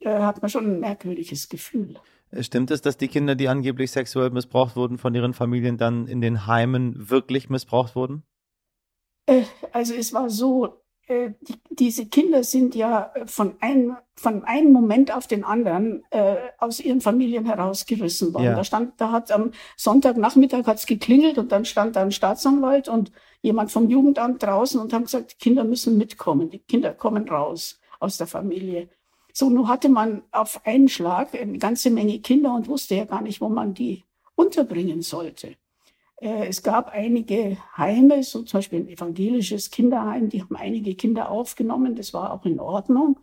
äh, 0.00 0.10
hat 0.10 0.42
man 0.42 0.50
schon 0.50 0.66
ein 0.66 0.80
merkwürdiges 0.80 1.48
Gefühl. 1.48 1.98
Stimmt 2.40 2.70
es, 2.70 2.80
dass 2.82 2.96
die 2.96 3.08
Kinder, 3.08 3.34
die 3.34 3.48
angeblich 3.48 3.90
sexuell 3.90 4.30
missbraucht 4.30 4.76
wurden, 4.76 4.98
von 4.98 5.14
ihren 5.14 5.34
Familien 5.34 5.76
dann 5.76 6.06
in 6.06 6.20
den 6.20 6.46
Heimen 6.46 7.10
wirklich 7.10 7.50
missbraucht 7.50 7.94
wurden? 7.94 8.24
Äh, 9.26 9.42
also 9.72 9.94
es 9.94 10.12
war 10.12 10.30
so, 10.30 10.84
äh, 11.06 11.30
die, 11.42 11.54
diese 11.70 12.06
Kinder 12.06 12.44
sind 12.44 12.74
ja 12.74 13.12
von 13.26 13.56
einem, 13.60 13.96
von 14.16 14.44
einem 14.44 14.72
Moment 14.72 15.14
auf 15.14 15.26
den 15.26 15.44
anderen 15.44 16.02
äh, 16.10 16.36
aus 16.58 16.80
ihren 16.80 17.00
Familien 17.00 17.46
herausgerissen 17.46 18.32
worden. 18.32 18.44
Ja. 18.44 18.54
Da 18.56 18.64
stand, 18.64 19.00
da 19.00 19.12
hat 19.12 19.30
am 19.30 19.52
Sonntagnachmittag 19.76 20.66
hat's 20.66 20.86
geklingelt 20.86 21.38
und 21.38 21.52
dann 21.52 21.64
stand 21.64 21.96
da 21.96 22.02
ein 22.02 22.12
Staatsanwalt 22.12 22.88
und 22.88 23.12
jemand 23.42 23.70
vom 23.70 23.90
Jugendamt 23.90 24.42
draußen 24.42 24.80
und 24.80 24.92
haben 24.92 25.04
gesagt, 25.04 25.32
die 25.32 25.38
Kinder 25.44 25.64
müssen 25.64 25.98
mitkommen, 25.98 26.50
die 26.50 26.60
Kinder 26.60 26.94
kommen 26.94 27.28
raus 27.28 27.80
aus 28.00 28.16
der 28.16 28.26
Familie. 28.26 28.88
So, 29.36 29.50
nun 29.50 29.66
hatte 29.66 29.88
man 29.88 30.22
auf 30.30 30.64
einen 30.64 30.88
Schlag 30.88 31.34
eine 31.34 31.58
ganze 31.58 31.90
Menge 31.90 32.20
Kinder 32.20 32.54
und 32.54 32.68
wusste 32.68 32.94
ja 32.94 33.04
gar 33.04 33.20
nicht, 33.20 33.40
wo 33.40 33.48
man 33.48 33.74
die 33.74 34.04
unterbringen 34.36 35.02
sollte. 35.02 35.56
Äh, 36.20 36.46
es 36.46 36.62
gab 36.62 36.90
einige 36.92 37.58
Heime, 37.76 38.22
so 38.22 38.42
zum 38.42 38.58
Beispiel 38.58 38.80
ein 38.80 38.88
evangelisches 38.88 39.72
Kinderheim, 39.72 40.28
die 40.28 40.40
haben 40.40 40.54
einige 40.54 40.94
Kinder 40.94 41.30
aufgenommen, 41.30 41.96
das 41.96 42.14
war 42.14 42.32
auch 42.32 42.46
in 42.46 42.60
Ordnung. 42.60 43.18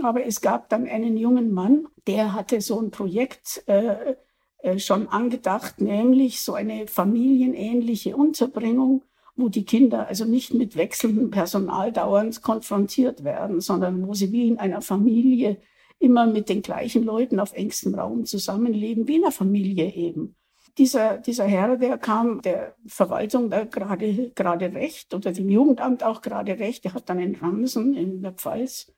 Aber 0.00 0.24
es 0.24 0.40
gab 0.40 0.70
dann 0.70 0.88
einen 0.88 1.18
jungen 1.18 1.52
Mann, 1.52 1.88
der 2.06 2.32
hatte 2.32 2.62
so 2.62 2.80
ein 2.80 2.90
Projekt 2.90 3.64
äh, 3.66 4.14
äh 4.62 4.78
schon 4.78 5.08
angedacht, 5.08 5.78
nämlich 5.78 6.40
so 6.40 6.54
eine 6.54 6.86
familienähnliche 6.86 8.16
Unterbringung, 8.16 9.02
wo 9.38 9.48
die 9.48 9.64
Kinder 9.64 10.08
also 10.08 10.24
nicht 10.24 10.52
mit 10.52 10.76
wechselndem 10.76 11.30
Personal 11.30 11.92
dauernd 11.92 12.42
konfrontiert 12.42 13.24
werden, 13.24 13.60
sondern 13.60 14.06
wo 14.06 14.12
sie 14.12 14.32
wie 14.32 14.48
in 14.48 14.58
einer 14.58 14.82
Familie 14.82 15.58
immer 16.00 16.26
mit 16.26 16.48
den 16.48 16.62
gleichen 16.62 17.04
Leuten 17.04 17.40
auf 17.40 17.52
engstem 17.54 17.94
Raum 17.94 18.24
zusammenleben, 18.24 19.08
wie 19.08 19.16
in 19.16 19.22
einer 19.22 19.32
Familie 19.32 19.92
eben. 19.94 20.36
Dieser, 20.76 21.18
dieser 21.18 21.44
Herr, 21.44 21.76
der 21.76 21.98
kam 21.98 22.42
der 22.42 22.76
Verwaltung 22.86 23.50
da 23.50 23.64
gerade, 23.64 24.30
gerade 24.34 24.72
recht 24.74 25.14
oder 25.14 25.32
dem 25.32 25.48
Jugendamt 25.48 26.04
auch 26.04 26.20
gerade 26.20 26.58
recht, 26.58 26.84
der 26.84 26.94
hat 26.94 27.08
dann 27.08 27.18
in 27.18 27.34
Ramsen 27.36 27.94
in 27.94 28.22
der 28.22 28.32
Pfalz 28.32 28.92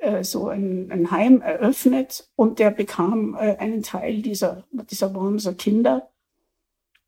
äh, 0.00 0.24
so 0.24 0.48
ein, 0.48 0.90
ein, 0.90 1.10
Heim 1.10 1.40
eröffnet 1.40 2.30
und 2.36 2.58
der 2.58 2.70
bekam 2.70 3.34
äh, 3.34 3.56
einen 3.56 3.82
Teil 3.82 4.20
dieser, 4.20 4.64
dieser 4.90 5.14
Wormser 5.14 5.54
Kinder. 5.54 6.10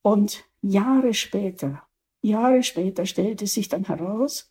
Und 0.01 0.45
Jahre 0.63 1.13
später 1.13 1.83
Jahre 2.23 2.63
später 2.63 3.07
stellte 3.07 3.47
sich 3.47 3.69
dann 3.69 3.85
heraus, 3.85 4.51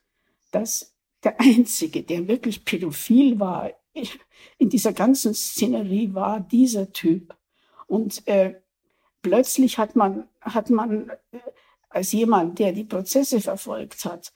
dass 0.51 0.95
der 1.23 1.39
Einzige, 1.39 2.03
der 2.03 2.27
wirklich 2.27 2.63
pädophil 2.65 3.39
war 3.39 3.71
in 4.57 4.69
dieser 4.69 4.93
ganzen 4.93 5.33
Szenerie, 5.33 6.13
war 6.13 6.39
dieser 6.39 6.91
Typ. 6.93 7.35
Und 7.87 8.27
äh, 8.27 8.55
plötzlich 9.21 9.77
hat 9.77 9.95
man, 9.95 10.27
hat 10.41 10.69
man 10.69 11.09
äh, 11.09 11.39
als 11.89 12.11
jemand, 12.11 12.59
der 12.59 12.73
die 12.73 12.83
Prozesse 12.83 13.41
verfolgt 13.41 14.05
hat, 14.05 14.33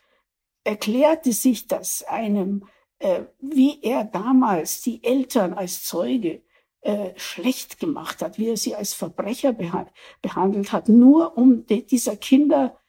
erklärte 0.63 1.31
sich 1.31 1.67
das 1.67 2.03
einem, 2.03 2.65
äh, 2.99 3.23
wie 3.39 3.81
er 3.81 4.03
damals 4.05 4.81
die 4.81 5.03
Eltern 5.03 5.53
als 5.53 5.83
Zeuge 5.83 6.41
äh, 6.81 7.11
schlecht 7.15 7.79
gemacht 7.79 8.21
hat, 8.21 8.37
wie 8.37 8.49
er 8.49 8.57
sie 8.57 8.75
als 8.75 8.93
Verbrecher 8.93 9.53
beha 9.53 9.87
behandelt 10.21 10.71
hat, 10.71 10.89
nur 10.89 11.37
um 11.37 11.65
dieser 11.67 12.15
Kinder 12.15 12.80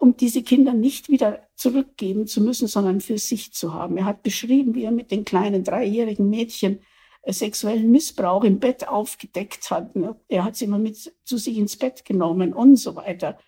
um 0.00 0.16
diese 0.16 0.42
Kinder 0.42 0.72
nicht 0.72 1.10
wieder 1.10 1.46
zurückgeben 1.56 2.26
zu 2.26 2.40
müssen, 2.40 2.66
sondern 2.66 3.02
für 3.02 3.18
sich 3.18 3.52
zu 3.52 3.74
haben. 3.74 3.98
Er 3.98 4.06
hat 4.06 4.22
beschrieben, 4.22 4.74
wie 4.74 4.84
er 4.84 4.92
mit 4.92 5.10
den 5.10 5.26
kleinen 5.26 5.62
dreijährigen 5.62 6.30
Mädchen 6.30 6.80
äh, 7.22 7.34
sexuellen 7.34 7.90
Missbrauch 7.90 8.44
im 8.44 8.60
Bett 8.60 8.88
aufgedeckt 8.88 9.70
hat. 9.70 9.94
Ne? 9.96 10.18
Er 10.28 10.44
hat 10.44 10.56
sie 10.56 10.64
immer 10.64 10.78
mit 10.78 11.14
zu 11.24 11.36
sich 11.36 11.58
ins 11.58 11.76
Bett 11.76 12.06
genommen 12.06 12.54
und 12.54 12.76
so 12.76 12.96
weiter. 12.96 13.38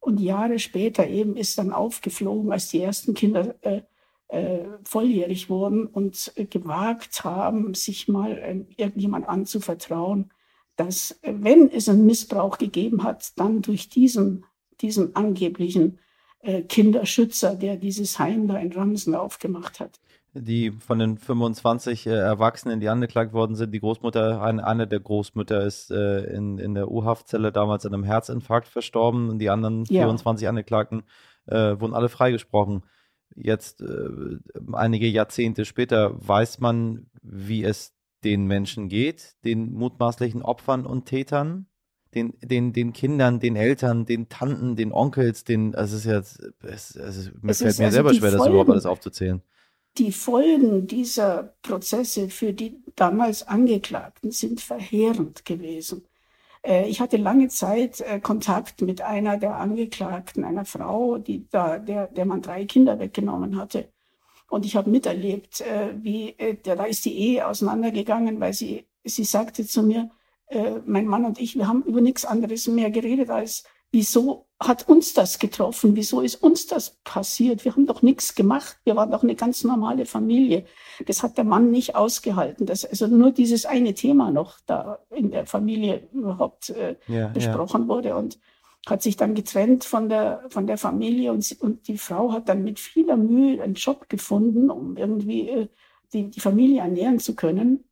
Und 0.00 0.18
Jahre 0.18 0.58
später 0.58 1.06
eben 1.06 1.36
ist 1.36 1.58
dann 1.58 1.72
aufgeflogen, 1.72 2.50
als 2.50 2.68
die 2.68 2.80
ersten 2.80 3.12
Kinder 3.12 3.54
äh, 3.60 3.82
äh, 4.28 4.64
volljährig 4.84 5.50
wurden 5.50 5.86
und 5.86 6.32
äh, 6.36 6.46
gewagt 6.46 7.22
haben, 7.22 7.74
sich 7.74 8.08
mal 8.08 8.38
äh, 8.38 8.64
irgendjemand 8.78 9.28
anzuvertrauen, 9.28 10.32
dass 10.76 11.18
äh, 11.20 11.34
wenn 11.36 11.70
es 11.70 11.90
einen 11.90 12.06
Missbrauch 12.06 12.56
gegeben 12.56 13.02
hat, 13.02 13.38
dann 13.38 13.60
durch 13.60 13.90
diesen 13.90 14.46
diesem 14.82 15.12
angeblichen 15.14 15.98
äh, 16.40 16.62
Kinderschützer, 16.62 17.54
der 17.54 17.76
dieses 17.76 18.18
Heim 18.18 18.48
da 18.48 18.58
in 18.58 18.72
Ramsen 18.72 19.14
aufgemacht 19.14 19.80
hat. 19.80 20.00
Die 20.34 20.70
von 20.70 20.98
den 20.98 21.18
25 21.18 22.06
äh, 22.06 22.10
Erwachsenen, 22.10 22.80
die 22.80 22.88
angeklagt 22.88 23.32
worden 23.32 23.54
sind, 23.54 23.72
die 23.72 23.80
Großmutter, 23.80 24.42
eine, 24.42 24.66
eine 24.66 24.88
der 24.88 25.00
Großmütter 25.00 25.64
ist 25.64 25.90
äh, 25.90 26.24
in, 26.34 26.58
in 26.58 26.74
der 26.74 26.90
U-Haftzelle 26.90 27.52
damals 27.52 27.84
an 27.84 27.94
einem 27.94 28.04
Herzinfarkt 28.04 28.68
verstorben 28.68 29.28
und 29.28 29.38
die 29.40 29.50
anderen 29.50 29.84
ja. 29.84 30.02
24 30.02 30.48
Angeklagten 30.48 31.02
äh, 31.46 31.78
wurden 31.78 31.94
alle 31.94 32.08
freigesprochen. 32.08 32.82
Jetzt, 33.34 33.82
äh, 33.82 34.08
einige 34.72 35.06
Jahrzehnte 35.06 35.64
später, 35.64 36.14
weiß 36.26 36.60
man, 36.60 37.10
wie 37.22 37.62
es 37.64 37.94
den 38.24 38.46
Menschen 38.46 38.88
geht, 38.88 39.34
den 39.44 39.72
mutmaßlichen 39.72 40.42
Opfern 40.42 40.86
und 40.86 41.06
Tätern? 41.06 41.66
Den, 42.14 42.34
den, 42.40 42.72
den 42.72 42.92
Kindern, 42.92 43.40
den 43.40 43.56
Eltern, 43.56 44.04
den 44.04 44.28
Tanten, 44.28 44.76
den 44.76 44.92
Onkels, 44.92 45.44
den, 45.44 45.74
also 45.74 45.96
es 45.96 46.04
ist 46.04 46.10
jetzt, 46.10 46.40
es, 46.62 46.96
es, 46.96 47.32
mir 47.40 47.50
es 47.50 47.58
fällt 47.58 47.78
mir 47.78 47.86
also 47.86 47.94
selber 47.94 48.14
schwer, 48.14 48.30
Folgen, 48.30 48.38
das 48.38 48.48
überhaupt 48.48 48.70
alles 48.70 48.86
aufzuzählen. 48.86 49.42
Die 49.98 50.12
Folgen 50.12 50.86
dieser 50.86 51.54
Prozesse 51.62 52.28
für 52.28 52.52
die 52.52 52.82
damals 52.96 53.46
Angeklagten 53.46 54.30
sind 54.30 54.60
verheerend 54.60 55.44
gewesen. 55.44 56.04
Äh, 56.62 56.88
ich 56.88 57.00
hatte 57.00 57.16
lange 57.16 57.48
Zeit 57.48 58.00
äh, 58.00 58.20
Kontakt 58.20 58.82
mit 58.82 59.00
einer 59.00 59.38
der 59.38 59.56
Angeklagten, 59.56 60.44
einer 60.44 60.64
Frau, 60.64 61.18
die 61.18 61.46
da, 61.50 61.78
der, 61.78 62.08
der 62.08 62.24
man 62.26 62.42
drei 62.42 62.64
Kinder 62.66 62.98
weggenommen 62.98 63.56
hatte. 63.56 63.88
Und 64.48 64.66
ich 64.66 64.76
habe 64.76 64.90
miterlebt, 64.90 65.62
äh, 65.62 65.94
wie, 65.96 66.36
da 66.62 66.84
ist 66.84 67.06
die 67.06 67.16
Ehe 67.16 67.46
auseinandergegangen, 67.46 68.38
weil 68.38 68.52
sie, 68.52 68.86
sie 69.02 69.24
sagte 69.24 69.66
zu 69.66 69.82
mir, 69.82 70.10
äh, 70.46 70.80
mein 70.84 71.06
Mann 71.06 71.24
und 71.24 71.40
ich, 71.40 71.56
wir 71.56 71.68
haben 71.68 71.82
über 71.84 72.00
nichts 72.00 72.24
anderes 72.24 72.66
mehr 72.66 72.90
geredet 72.90 73.30
als, 73.30 73.64
wieso 73.90 74.46
hat 74.58 74.88
uns 74.88 75.12
das 75.12 75.38
getroffen? 75.38 75.96
Wieso 75.96 76.20
ist 76.20 76.36
uns 76.36 76.66
das 76.66 76.98
passiert? 77.04 77.64
Wir 77.64 77.72
haben 77.72 77.86
doch 77.86 78.02
nichts 78.02 78.34
gemacht. 78.34 78.78
Wir 78.84 78.96
waren 78.96 79.10
doch 79.10 79.22
eine 79.22 79.34
ganz 79.34 79.64
normale 79.64 80.06
Familie. 80.06 80.64
Das 81.06 81.22
hat 81.22 81.36
der 81.36 81.44
Mann 81.44 81.70
nicht 81.70 81.94
ausgehalten, 81.94 82.66
dass 82.66 82.84
also 82.84 83.06
nur 83.06 83.32
dieses 83.32 83.66
eine 83.66 83.94
Thema 83.94 84.30
noch 84.30 84.58
da 84.66 84.98
in 85.10 85.30
der 85.30 85.46
Familie 85.46 86.08
überhaupt 86.12 86.70
äh, 86.70 86.96
ja, 87.06 87.28
besprochen 87.28 87.82
ja. 87.82 87.88
wurde 87.88 88.16
und 88.16 88.38
hat 88.86 89.02
sich 89.02 89.16
dann 89.16 89.34
getrennt 89.34 89.84
von 89.84 90.08
der, 90.08 90.44
von 90.48 90.66
der 90.66 90.76
Familie 90.76 91.32
und, 91.32 91.56
und 91.60 91.86
die 91.86 91.98
Frau 91.98 92.32
hat 92.32 92.48
dann 92.48 92.64
mit 92.64 92.80
vieler 92.80 93.16
Mühe 93.16 93.62
einen 93.62 93.74
Job 93.74 94.08
gefunden, 94.08 94.70
um 94.70 94.96
irgendwie 94.96 95.48
äh, 95.48 95.68
die, 96.12 96.30
die 96.30 96.40
Familie 96.40 96.80
ernähren 96.80 97.18
zu 97.18 97.34
können. 97.34 97.84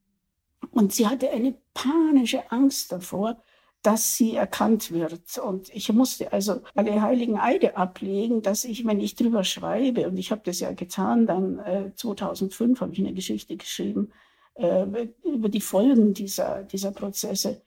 Und 0.70 0.92
sie 0.92 1.06
hatte 1.06 1.30
eine 1.30 1.54
panische 1.74 2.50
Angst 2.52 2.92
davor, 2.92 3.42
dass 3.82 4.16
sie 4.16 4.34
erkannt 4.34 4.92
wird. 4.92 5.38
Und 5.38 5.74
ich 5.74 5.90
musste 5.92 6.32
also 6.32 6.60
alle 6.74 7.00
heiligen 7.00 7.38
Eide 7.38 7.76
ablegen, 7.76 8.42
dass 8.42 8.64
ich, 8.64 8.84
wenn 8.86 9.00
ich 9.00 9.14
drüber 9.14 9.42
schreibe, 9.44 10.06
und 10.06 10.18
ich 10.18 10.30
habe 10.30 10.42
das 10.44 10.60
ja 10.60 10.72
getan, 10.72 11.26
dann 11.26 11.58
äh, 11.60 11.92
2005 11.94 12.80
habe 12.80 12.92
ich 12.92 12.98
eine 12.98 13.14
Geschichte 13.14 13.56
geschrieben 13.56 14.12
äh, 14.54 15.08
über 15.24 15.48
die 15.48 15.60
Folgen 15.62 16.12
dieser, 16.12 16.62
dieser 16.64 16.92
Prozesse, 16.92 17.62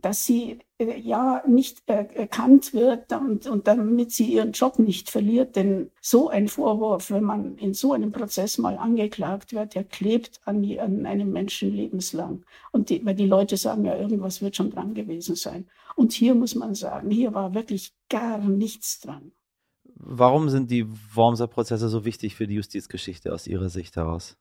dass 0.00 0.24
sie 0.24 0.58
äh, 0.78 0.98
ja 0.98 1.42
nicht 1.46 1.82
äh, 1.86 2.06
erkannt 2.14 2.72
wird 2.74 3.12
und, 3.12 3.46
und 3.46 3.66
damit 3.66 4.12
sie 4.12 4.32
ihren 4.32 4.52
Job 4.52 4.78
nicht 4.78 5.10
verliert. 5.10 5.56
Denn 5.56 5.90
so 6.00 6.28
ein 6.28 6.48
Vorwurf, 6.48 7.10
wenn 7.10 7.24
man 7.24 7.56
in 7.56 7.74
so 7.74 7.92
einem 7.92 8.12
Prozess 8.12 8.58
mal 8.58 8.78
angeklagt 8.78 9.52
wird, 9.52 9.74
der 9.74 9.84
klebt 9.84 10.40
an, 10.44 10.64
an 10.78 11.06
einem 11.06 11.32
Menschen 11.32 11.72
lebenslang. 11.72 12.44
Und 12.72 12.90
die, 12.90 13.04
weil 13.04 13.14
die 13.14 13.26
Leute 13.26 13.56
sagen 13.56 13.84
ja, 13.84 13.96
irgendwas 13.96 14.42
wird 14.42 14.56
schon 14.56 14.70
dran 14.70 14.94
gewesen 14.94 15.36
sein. 15.36 15.66
Und 15.96 16.12
hier 16.12 16.34
muss 16.34 16.54
man 16.54 16.74
sagen, 16.74 17.10
hier 17.10 17.34
war 17.34 17.54
wirklich 17.54 17.92
gar 18.08 18.38
nichts 18.38 19.00
dran. 19.00 19.32
Warum 20.00 20.48
sind 20.48 20.70
die 20.70 20.86
Wormser 21.14 21.48
Prozesse 21.48 21.88
so 21.88 22.04
wichtig 22.04 22.36
für 22.36 22.46
die 22.46 22.54
Justizgeschichte 22.54 23.32
aus 23.32 23.48
Ihrer 23.48 23.68
Sicht 23.68 23.96
heraus? 23.96 24.36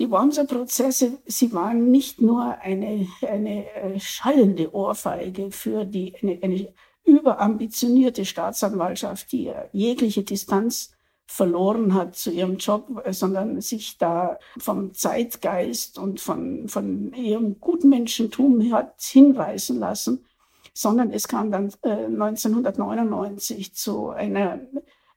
Die 0.00 0.10
Wormser-Prozesse, 0.10 1.18
sie 1.26 1.52
waren 1.52 1.90
nicht 1.90 2.22
nur 2.22 2.56
eine, 2.58 3.06
eine 3.20 3.70
äh, 3.74 4.00
schallende 4.00 4.74
Ohrfeige 4.74 5.50
für 5.50 5.84
die, 5.84 6.14
eine, 6.22 6.38
eine 6.42 6.72
überambitionierte 7.04 8.24
Staatsanwaltschaft, 8.24 9.30
die 9.30 9.52
jegliche 9.72 10.22
Distanz 10.22 10.92
verloren 11.26 11.92
hat 11.92 12.16
zu 12.16 12.30
ihrem 12.30 12.56
Job, 12.56 13.02
äh, 13.04 13.12
sondern 13.12 13.60
sich 13.60 13.98
da 13.98 14.38
vom 14.58 14.94
Zeitgeist 14.94 15.98
und 15.98 16.18
von, 16.18 16.66
von 16.66 17.12
ihrem 17.12 17.60
Gutmenschentum 17.60 18.72
hat 18.72 19.02
hinreißen 19.02 19.78
lassen, 19.78 20.24
sondern 20.72 21.10
es 21.10 21.28
kam 21.28 21.50
dann 21.50 21.74
äh, 21.82 22.06
1999 22.06 23.74
zu 23.74 24.08
einer 24.08 24.60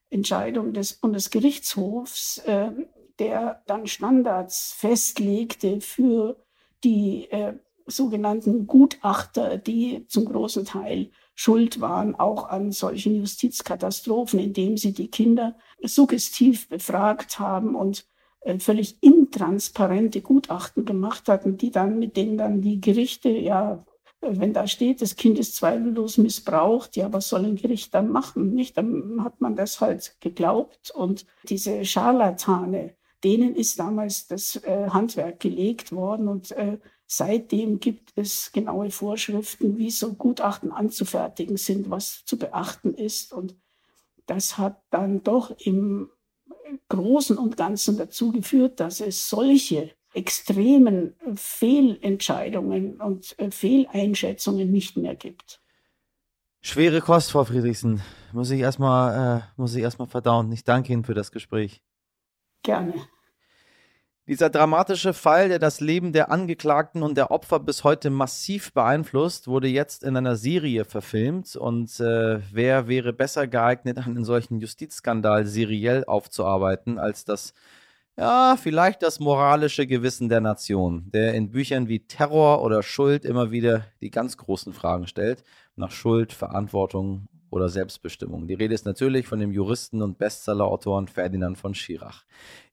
Entscheidung 0.10 0.74
des 0.74 0.94
Bundesgerichtshofs, 0.94 2.40
äh, 2.40 2.72
der 3.20 3.64
dann 3.68 3.88
Standards 3.88 4.74
festlegte 4.74 5.82
für 5.82 6.38
die 6.84 7.30
äh, 7.32 7.54
sogenannten 7.86 8.68
Gutachter, 8.68 9.58
die 9.58 10.06
zum 10.08 10.26
großen 10.26 10.66
Teil 10.66 11.12
schuld 11.36 11.82
waren, 11.82 12.16
auch 12.16 12.50
an 12.50 12.72
solchen 12.72 13.16
Justizkatastrophen, 13.16 14.40
indem 14.40 14.78
sie 14.78 14.94
die 14.94 15.10
Kinder 15.10 15.56
suggestiv 15.82 16.70
befragt 16.70 17.40
haben 17.40 17.76
und 17.76 18.06
äh, 18.42 18.60
völlig 18.60 19.02
intransparente 19.02 20.22
Gutachten 20.22 20.86
gemacht 20.86 21.28
hatten, 21.28 21.58
die 21.58 21.72
dann, 21.72 22.00
mit 22.00 22.18
denen 22.18 22.38
dann 22.38 22.62
die 22.62 22.80
Gerichte, 22.80 23.30
ja, 23.30 23.86
wenn 24.22 24.54
da 24.54 24.68
steht, 24.68 25.02
das 25.02 25.16
Kind 25.16 25.38
ist 25.38 25.56
zweifellos 25.56 26.18
missbraucht, 26.18 26.96
ja, 26.96 27.12
was 27.12 27.30
soll 27.30 27.46
ein 27.46 27.56
Gericht 27.56 27.94
dann 27.94 28.10
machen? 28.10 28.54
Nicht? 28.54 28.78
Dann 28.78 29.24
hat 29.24 29.42
man 29.42 29.56
das 29.56 29.82
halt 29.82 30.16
geglaubt 30.22 30.92
und 30.92 31.26
diese 31.44 31.84
Scharlatane, 31.84 32.96
denen 33.24 33.56
ist 33.56 33.80
damals 33.80 34.28
das 34.28 34.58
äh, 34.64 34.90
Handwerk 34.90 35.40
gelegt 35.40 35.92
worden 35.92 36.28
und 36.28 36.52
äh, 36.52 36.78
seitdem 37.06 37.80
gibt 37.80 38.12
es 38.16 38.52
genaue 38.52 38.92
Vorschriften, 38.92 39.78
wie 39.78 39.92
so 39.92 40.14
Gutachten 40.14 40.72
anzufertigen 40.72 41.58
sind, 41.58 41.90
was 41.90 42.24
zu 42.26 42.38
beachten 42.38 42.94
ist. 42.94 43.34
Und 43.34 43.56
das 44.26 44.58
hat 44.58 44.82
dann 44.90 45.24
doch 45.24 45.52
im 45.60 46.10
Großen 46.90 47.38
und 47.38 47.58
Ganzen 47.58 47.98
dazu 47.98 48.32
geführt, 48.32 48.80
dass 48.80 49.00
es 49.00 49.30
solche 49.30 49.92
extremen 50.14 51.16
Fehlentscheidungen 51.36 53.02
und 53.02 53.38
äh, 53.40 53.52
Fehleinschätzungen 53.52 54.72
nicht 54.72 54.98
mehr 54.98 55.16
gibt. 55.16 55.62
Schwere 56.62 57.02
Kost, 57.02 57.32
Frau 57.32 57.44
Friedrichsen. 57.44 58.02
Muss 58.32 58.50
ich 58.50 58.62
erstmal, 58.62 59.40
äh, 59.40 59.42
muss 59.58 59.76
ich 59.76 59.84
erstmal 59.84 60.08
verdauen. 60.08 60.52
Ich 60.52 60.64
danke 60.64 60.94
Ihnen 60.94 61.04
für 61.04 61.14
das 61.14 61.32
Gespräch. 61.32 61.84
Gerne. 62.64 62.94
Dieser 64.26 64.50
dramatische 64.50 65.14
Fall, 65.14 65.50
der 65.50 65.60
das 65.60 65.82
Leben 65.82 66.14
der 66.14 66.32
Angeklagten 66.32 67.04
und 67.04 67.18
der 67.18 67.30
Opfer 67.30 67.60
bis 67.60 67.84
heute 67.84 68.10
massiv 68.10 68.72
beeinflusst, 68.72 69.50
wurde 69.50 69.68
jetzt 69.68 70.02
in 70.02 70.16
einer 70.16 70.38
Serie 70.38 70.86
verfilmt. 70.86 71.58
Und 71.58 72.00
äh, 72.00 72.40
wer 72.54 72.88
wäre 72.88 73.12
besser 73.12 73.48
geeignet, 73.48 73.98
einen 73.98 74.24
solchen 74.24 74.62
Justizskandal 74.62 75.46
seriell 75.46 76.06
aufzuarbeiten, 76.06 77.00
als 77.00 77.26
das, 77.26 77.54
ja, 78.18 78.56
vielleicht 78.58 79.04
das 79.04 79.20
moralische 79.20 79.88
Gewissen 79.88 80.30
der 80.30 80.40
Nation, 80.40 81.12
der 81.12 81.34
in 81.34 81.52
Büchern 81.52 81.90
wie 81.90 82.08
Terror 82.08 82.64
oder 82.64 82.82
Schuld 82.82 83.26
immer 83.26 83.52
wieder 83.52 83.88
die 84.00 84.10
ganz 84.10 84.38
großen 84.38 84.72
Fragen 84.72 85.06
stellt, 85.06 85.44
nach 85.76 85.92
Schuld, 85.92 86.32
Verantwortung 86.32 87.28
oder 87.50 87.68
Selbstbestimmung. 87.68 88.48
Die 88.48 88.56
Rede 88.56 88.74
ist 88.74 88.86
natürlich 88.86 89.28
von 89.28 89.40
dem 89.40 89.52
Juristen 89.52 90.02
und 90.02 90.18
Bestsellerautoren 90.18 91.10
Ferdinand 91.10 91.58
von 91.58 91.76
Schirach. 91.76 92.24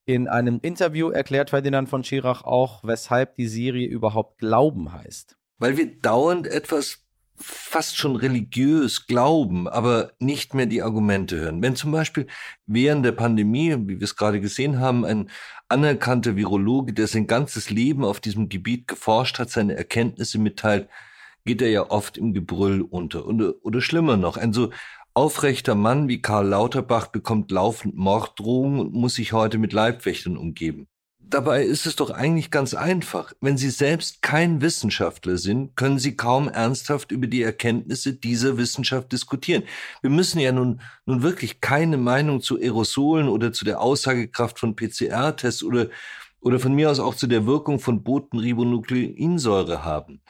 In 0.06 0.28
einem 0.28 0.58
Interview 0.62 1.10
erklärt 1.10 1.50
Ferdinand 1.50 1.88
von 1.88 2.04
Schirach 2.04 2.42
auch, 2.42 2.82
weshalb 2.84 3.36
die 3.36 3.46
Serie 3.46 3.86
überhaupt 3.88 4.38
Glauben 4.38 4.92
heißt. 4.92 5.36
Weil 5.58 5.76
wir 5.76 6.00
dauernd 6.00 6.46
etwas 6.46 7.04
fast 7.36 7.96
schon 7.96 8.16
religiös 8.16 9.06
glauben, 9.06 9.66
aber 9.66 10.12
nicht 10.18 10.52
mehr 10.54 10.66
die 10.66 10.82
Argumente 10.82 11.36
hören. 11.36 11.62
Wenn 11.62 11.74
zum 11.74 11.90
Beispiel 11.90 12.26
während 12.66 13.04
der 13.04 13.12
Pandemie, 13.12 13.74
wie 13.86 13.98
wir 13.98 14.04
es 14.04 14.16
gerade 14.16 14.40
gesehen 14.40 14.78
haben, 14.78 15.04
ein 15.04 15.30
anerkannter 15.68 16.36
Virologe, 16.36 16.92
der 16.92 17.06
sein 17.06 17.26
ganzes 17.26 17.70
Leben 17.70 18.04
auf 18.04 18.20
diesem 18.20 18.48
Gebiet 18.48 18.88
geforscht 18.88 19.38
hat, 19.38 19.50
seine 19.50 19.74
Erkenntnisse 19.74 20.38
mitteilt, 20.38 20.88
geht 21.44 21.62
er 21.62 21.70
ja 21.70 21.88
oft 21.90 22.18
im 22.18 22.34
Gebrüll 22.34 22.82
unter. 22.82 23.26
Oder, 23.26 23.54
oder 23.62 23.80
schlimmer 23.80 24.16
noch, 24.16 24.36
ein 24.36 24.52
so 24.52 24.70
aufrechter 25.14 25.74
Mann 25.74 26.08
wie 26.08 26.22
Karl 26.22 26.48
Lauterbach 26.48 27.08
bekommt 27.08 27.50
laufend 27.50 27.96
Morddrohungen 27.96 28.80
und 28.80 28.92
muss 28.92 29.14
sich 29.14 29.32
heute 29.32 29.58
mit 29.58 29.72
Leibwächtern 29.72 30.36
umgeben. 30.36 30.88
Dabei 31.30 31.62
ist 31.62 31.86
es 31.86 31.94
doch 31.94 32.10
eigentlich 32.10 32.50
ganz 32.50 32.74
einfach. 32.74 33.32
Wenn 33.40 33.56
Sie 33.56 33.70
selbst 33.70 34.20
kein 34.20 34.62
Wissenschaftler 34.62 35.38
sind, 35.38 35.76
können 35.76 36.00
Sie 36.00 36.16
kaum 36.16 36.48
ernsthaft 36.48 37.12
über 37.12 37.28
die 37.28 37.42
Erkenntnisse 37.42 38.14
dieser 38.14 38.58
Wissenschaft 38.58 39.12
diskutieren. 39.12 39.62
Wir 40.02 40.10
müssen 40.10 40.40
ja 40.40 40.50
nun, 40.50 40.80
nun 41.06 41.22
wirklich 41.22 41.60
keine 41.60 41.98
Meinung 41.98 42.40
zu 42.40 42.58
Aerosolen 42.58 43.28
oder 43.28 43.52
zu 43.52 43.64
der 43.64 43.80
Aussagekraft 43.80 44.58
von 44.58 44.74
PCR-Tests 44.74 45.62
oder, 45.62 45.86
oder 46.40 46.58
von 46.58 46.74
mir 46.74 46.90
aus 46.90 46.98
auch 46.98 47.14
zu 47.14 47.28
der 47.28 47.46
Wirkung 47.46 47.78
von 47.78 48.02
Botenribonukleinsäure 48.02 49.84
haben. 49.84 50.22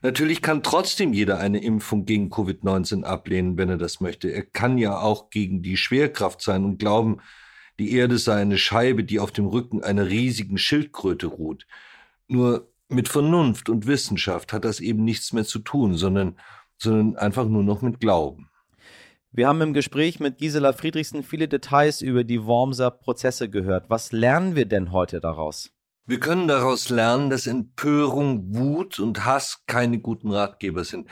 Natürlich 0.00 0.42
kann 0.42 0.62
trotzdem 0.62 1.12
jeder 1.12 1.38
eine 1.38 1.62
Impfung 1.62 2.04
gegen 2.04 2.30
Covid-19 2.30 3.02
ablehnen, 3.02 3.58
wenn 3.58 3.68
er 3.68 3.78
das 3.78 4.00
möchte. 4.00 4.28
Er 4.28 4.44
kann 4.44 4.78
ja 4.78 5.00
auch 5.00 5.30
gegen 5.30 5.62
die 5.62 5.76
Schwerkraft 5.76 6.40
sein 6.40 6.64
und 6.64 6.78
glauben, 6.78 7.20
die 7.80 7.92
Erde 7.92 8.18
sei 8.18 8.40
eine 8.40 8.58
Scheibe, 8.58 9.04
die 9.04 9.18
auf 9.18 9.32
dem 9.32 9.46
Rücken 9.46 9.82
einer 9.82 10.06
riesigen 10.06 10.58
Schildkröte 10.58 11.26
ruht. 11.26 11.66
Nur 12.28 12.68
mit 12.88 13.08
Vernunft 13.08 13.68
und 13.68 13.86
Wissenschaft 13.86 14.52
hat 14.52 14.64
das 14.64 14.80
eben 14.80 15.04
nichts 15.04 15.32
mehr 15.32 15.44
zu 15.44 15.58
tun, 15.58 15.94
sondern, 15.94 16.38
sondern 16.78 17.16
einfach 17.16 17.46
nur 17.46 17.64
noch 17.64 17.82
mit 17.82 18.00
Glauben. 18.00 18.48
Wir 19.30 19.46
haben 19.46 19.60
im 19.60 19.74
Gespräch 19.74 20.20
mit 20.20 20.38
Gisela 20.38 20.72
Friedrichsen 20.72 21.22
viele 21.22 21.48
Details 21.48 22.02
über 22.02 22.24
die 22.24 22.44
Wormser 22.44 22.90
Prozesse 22.90 23.50
gehört. 23.50 23.90
Was 23.90 24.10
lernen 24.10 24.56
wir 24.56 24.64
denn 24.64 24.90
heute 24.90 25.20
daraus? 25.20 25.70
Wir 26.08 26.20
können 26.20 26.48
daraus 26.48 26.88
lernen, 26.88 27.28
dass 27.28 27.46
Empörung, 27.46 28.54
Wut 28.54 28.98
und 28.98 29.26
Hass 29.26 29.64
keine 29.66 29.98
guten 29.98 30.30
Ratgeber 30.30 30.82
sind. 30.82 31.06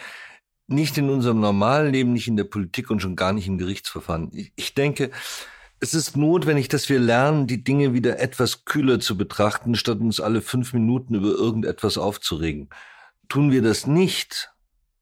Nicht 0.68 0.96
in 0.96 1.10
unserem 1.10 1.38
normalen 1.38 1.92
Leben, 1.92 2.14
nicht 2.14 2.28
in 2.28 2.38
der 2.38 2.44
Politik 2.44 2.88
und 2.88 3.00
schon 3.00 3.14
gar 3.14 3.34
nicht 3.34 3.46
im 3.46 3.58
Gerichtsverfahren. 3.58 4.30
Ich 4.56 4.72
denke, 4.72 5.10
es 5.80 5.92
ist 5.92 6.16
notwendig, 6.16 6.68
dass 6.68 6.88
wir 6.88 6.98
lernen, 6.98 7.46
die 7.46 7.62
Dinge 7.62 7.92
wieder 7.92 8.20
etwas 8.20 8.64
kühler 8.64 8.98
zu 8.98 9.18
betrachten, 9.18 9.74
statt 9.74 10.00
uns 10.00 10.18
alle 10.18 10.40
fünf 10.40 10.72
Minuten 10.72 11.14
über 11.14 11.28
irgendetwas 11.28 11.98
aufzuregen. 11.98 12.70
Tun 13.28 13.52
wir 13.52 13.60
das 13.60 13.86
nicht, 13.86 14.50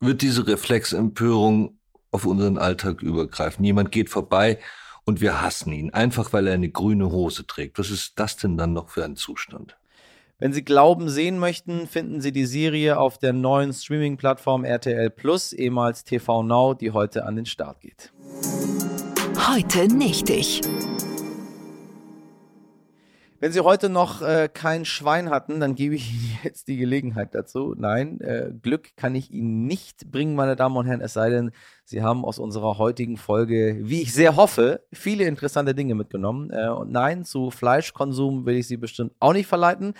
wird 0.00 0.22
diese 0.22 0.48
Reflexempörung 0.48 1.78
auf 2.10 2.26
unseren 2.26 2.58
Alltag 2.58 3.00
übergreifen. 3.00 3.64
Jemand 3.64 3.92
geht 3.92 4.10
vorbei 4.10 4.58
und 5.04 5.20
wir 5.20 5.40
hassen 5.40 5.72
ihn, 5.72 5.94
einfach 5.94 6.32
weil 6.32 6.48
er 6.48 6.54
eine 6.54 6.70
grüne 6.70 7.12
Hose 7.12 7.46
trägt. 7.46 7.78
Was 7.78 7.90
ist 7.90 8.18
das 8.18 8.36
denn 8.36 8.56
dann 8.56 8.72
noch 8.72 8.88
für 8.88 9.04
ein 9.04 9.14
Zustand? 9.14 9.76
Wenn 10.38 10.52
Sie 10.52 10.64
Glauben 10.64 11.08
sehen 11.08 11.38
möchten, 11.38 11.86
finden 11.86 12.20
Sie 12.20 12.32
die 12.32 12.46
Serie 12.46 12.98
auf 12.98 13.18
der 13.18 13.32
neuen 13.32 13.72
Streaming-Plattform 13.72 14.64
RTL 14.64 15.10
Plus, 15.10 15.52
ehemals 15.52 16.02
TV 16.02 16.42
Now, 16.42 16.74
die 16.74 16.90
heute 16.90 17.24
an 17.24 17.36
den 17.36 17.46
Start 17.46 17.80
geht. 17.80 18.12
Heute 19.48 19.86
nicht 19.86 20.28
ich. 20.30 20.60
Wenn 23.44 23.52
Sie 23.52 23.60
heute 23.60 23.90
noch 23.90 24.22
äh, 24.22 24.48
kein 24.48 24.86
Schwein 24.86 25.28
hatten, 25.28 25.60
dann 25.60 25.74
gebe 25.74 25.96
ich 25.96 26.14
Ihnen 26.14 26.38
jetzt 26.44 26.66
die 26.66 26.78
Gelegenheit 26.78 27.34
dazu. 27.34 27.74
Nein, 27.76 28.18
äh, 28.22 28.50
Glück 28.62 28.96
kann 28.96 29.14
ich 29.14 29.30
Ihnen 29.30 29.66
nicht 29.66 30.10
bringen, 30.10 30.34
meine 30.34 30.56
Damen 30.56 30.78
und 30.78 30.86
Herren, 30.86 31.02
es 31.02 31.12
sei 31.12 31.28
denn, 31.28 31.50
Sie 31.84 32.00
haben 32.00 32.24
aus 32.24 32.38
unserer 32.38 32.78
heutigen 32.78 33.18
Folge, 33.18 33.80
wie 33.82 34.00
ich 34.00 34.14
sehr 34.14 34.36
hoffe, 34.36 34.86
viele 34.94 35.24
interessante 35.24 35.74
Dinge 35.74 35.94
mitgenommen. 35.94 36.48
Äh, 36.52 36.70
und 36.70 36.90
nein, 36.90 37.26
zu 37.26 37.50
Fleischkonsum 37.50 38.46
will 38.46 38.56
ich 38.56 38.66
Sie 38.66 38.78
bestimmt 38.78 39.12
auch 39.20 39.34
nicht 39.34 39.46
verleiten. 39.46 39.92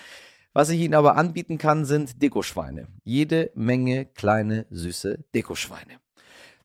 Was 0.55 0.71
ich 0.71 0.81
Ihnen 0.81 0.95
aber 0.95 1.17
anbieten 1.17 1.59
kann, 1.59 1.85
sind 1.85 2.23
Dekoschweine. 2.23 2.89
Jede 3.03 3.51
Menge 3.55 4.07
kleine, 4.07 4.65
süße 4.71 5.19
Dekoschweine. 5.35 6.04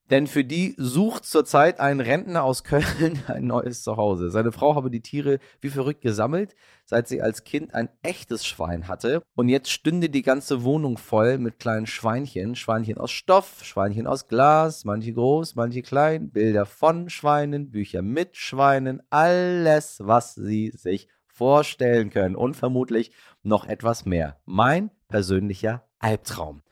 Denn 0.10 0.26
für 0.26 0.44
die 0.44 0.74
sucht 0.78 1.26
zurzeit 1.26 1.80
ein 1.80 2.00
Rentner 2.00 2.44
aus 2.44 2.64
Köln 2.64 3.20
ein 3.28 3.46
neues 3.46 3.84
Zuhause. 3.84 4.32
Seine 4.32 4.52
Frau 4.52 4.76
habe 4.76 4.90
die 4.90 5.02
Tiere 5.02 5.40
wie 5.62 5.70
verrückt 5.70 6.02
gesammelt, 6.02 6.56
seit 6.86 7.08
sie 7.08 7.22
als 7.22 7.44
Kind 7.44 7.76
ein 7.76 7.90
echtes 8.02 8.46
Schwein 8.46 8.88
hatte. 8.88 9.22
Und 9.36 9.50
jetzt 9.50 9.70
stünde 9.72 10.10
die 10.10 10.24
ganze 10.24 10.64
Wohnung 10.64 10.98
voll 10.98 11.38
mit 11.38 11.60
kleinen 11.60 11.86
Schweinchen. 11.86 12.56
Schweinchen 12.56 12.98
aus 12.98 13.12
Stoff, 13.12 13.64
Schweinchen 13.64 14.08
aus 14.08 14.28
Glas, 14.28 14.84
manche 14.84 15.14
groß, 15.14 15.54
manche 15.56 15.84
klein, 15.84 16.32
Bilder 16.32 16.66
von 16.66 17.10
Schweinen, 17.10 17.70
Bücher 17.70 18.02
mit 18.02 18.36
Schweinen, 18.36 19.04
alles, 19.12 20.00
was 20.04 20.34
sie 20.34 20.72
sich 20.76 21.08
vorstellen 21.28 22.10
können. 22.10 22.36
Und 22.36 22.56
vermutlich 22.56 23.12
noch 23.44 23.68
etwas 23.68 24.06
mehr. 24.06 24.40
Mein 24.46 24.90
persönlicher 25.08 25.88
Albtraum. 26.00 26.64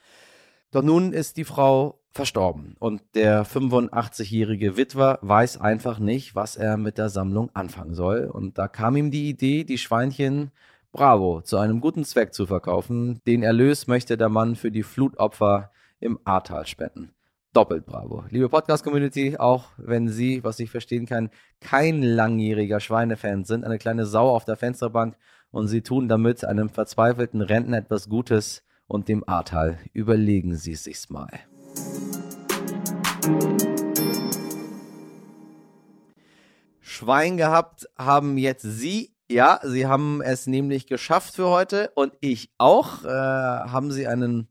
Doch 0.72 0.84
nun 0.84 1.14
ist 1.14 1.38
die 1.38 1.46
Frau 1.46 2.02
verstorben 2.18 2.76
und 2.80 3.02
der 3.16 3.46
85-jährige 3.46 4.76
Witwer 4.76 5.20
weiß 5.22 5.62
einfach 5.62 6.00
nicht, 6.00 6.36
was 6.36 6.58
er 6.58 6.76
mit 6.76 6.98
der 6.98 7.08
Sammlung 7.08 7.50
anfangen 7.54 7.94
soll. 7.94 8.26
Und 8.26 8.58
da 8.58 8.68
kam 8.68 8.98
ihm 8.98 9.12
die 9.12 9.30
Idee, 9.30 9.64
die 9.64 9.78
Schweinchen 9.78 10.52
Bravo 10.92 11.42
zu 11.42 11.58
einem 11.58 11.80
guten 11.80 12.04
Zweck 12.04 12.34
zu 12.34 12.48
verkaufen. 12.48 13.22
Den 13.28 13.44
Erlös 13.44 13.88
möchte 13.88 14.18
der 14.18 14.30
Mann 14.30 14.56
für 14.56 14.72
die 14.72 14.84
Flutopfer 14.84 15.72
im 16.00 16.20
Ahrtal 16.26 16.66
spenden. 16.66 17.12
Doppelt 17.54 17.86
bravo. 17.86 18.24
Liebe 18.30 18.50
Podcast-Community, 18.50 19.38
auch 19.38 19.70
wenn 19.78 20.10
Sie, 20.10 20.44
was 20.44 20.60
ich 20.60 20.70
verstehen 20.70 21.06
kann, 21.06 21.30
kein 21.62 22.02
langjähriger 22.02 22.80
Schweinefan 22.80 23.46
sind, 23.46 23.64
eine 23.64 23.78
kleine 23.78 24.06
Sau 24.06 24.30
auf 24.30 24.46
der 24.46 24.58
Fensterbank 24.58 25.16
und 25.52 25.68
Sie 25.68 25.82
tun 25.82 26.08
damit 26.08 26.44
einem 26.44 26.70
verzweifelten 26.70 27.42
Rentner 27.42 27.78
etwas 27.78 28.10
Gutes 28.10 28.64
und 28.88 29.08
dem 29.08 29.28
Ahrtal. 29.28 29.78
Überlegen 29.94 30.56
Sie 30.56 30.74
es 30.74 30.84
sich 30.84 31.10
mal. 31.10 31.30
Schwein 37.08 37.38
gehabt 37.38 37.88
haben 37.98 38.38
jetzt 38.38 38.64
Sie. 38.64 39.14
Ja, 39.30 39.60
Sie 39.64 39.86
haben 39.86 40.22
es 40.22 40.48
nämlich 40.48 40.88
geschafft 40.88 41.36
für 41.36 41.48
heute 41.48 41.92
und 41.96 42.12
ich 42.22 42.52
auch. 42.58 43.06
Äh, 43.06 43.08
haben 43.08 43.92
Sie 43.92 44.08
einen 44.08 44.48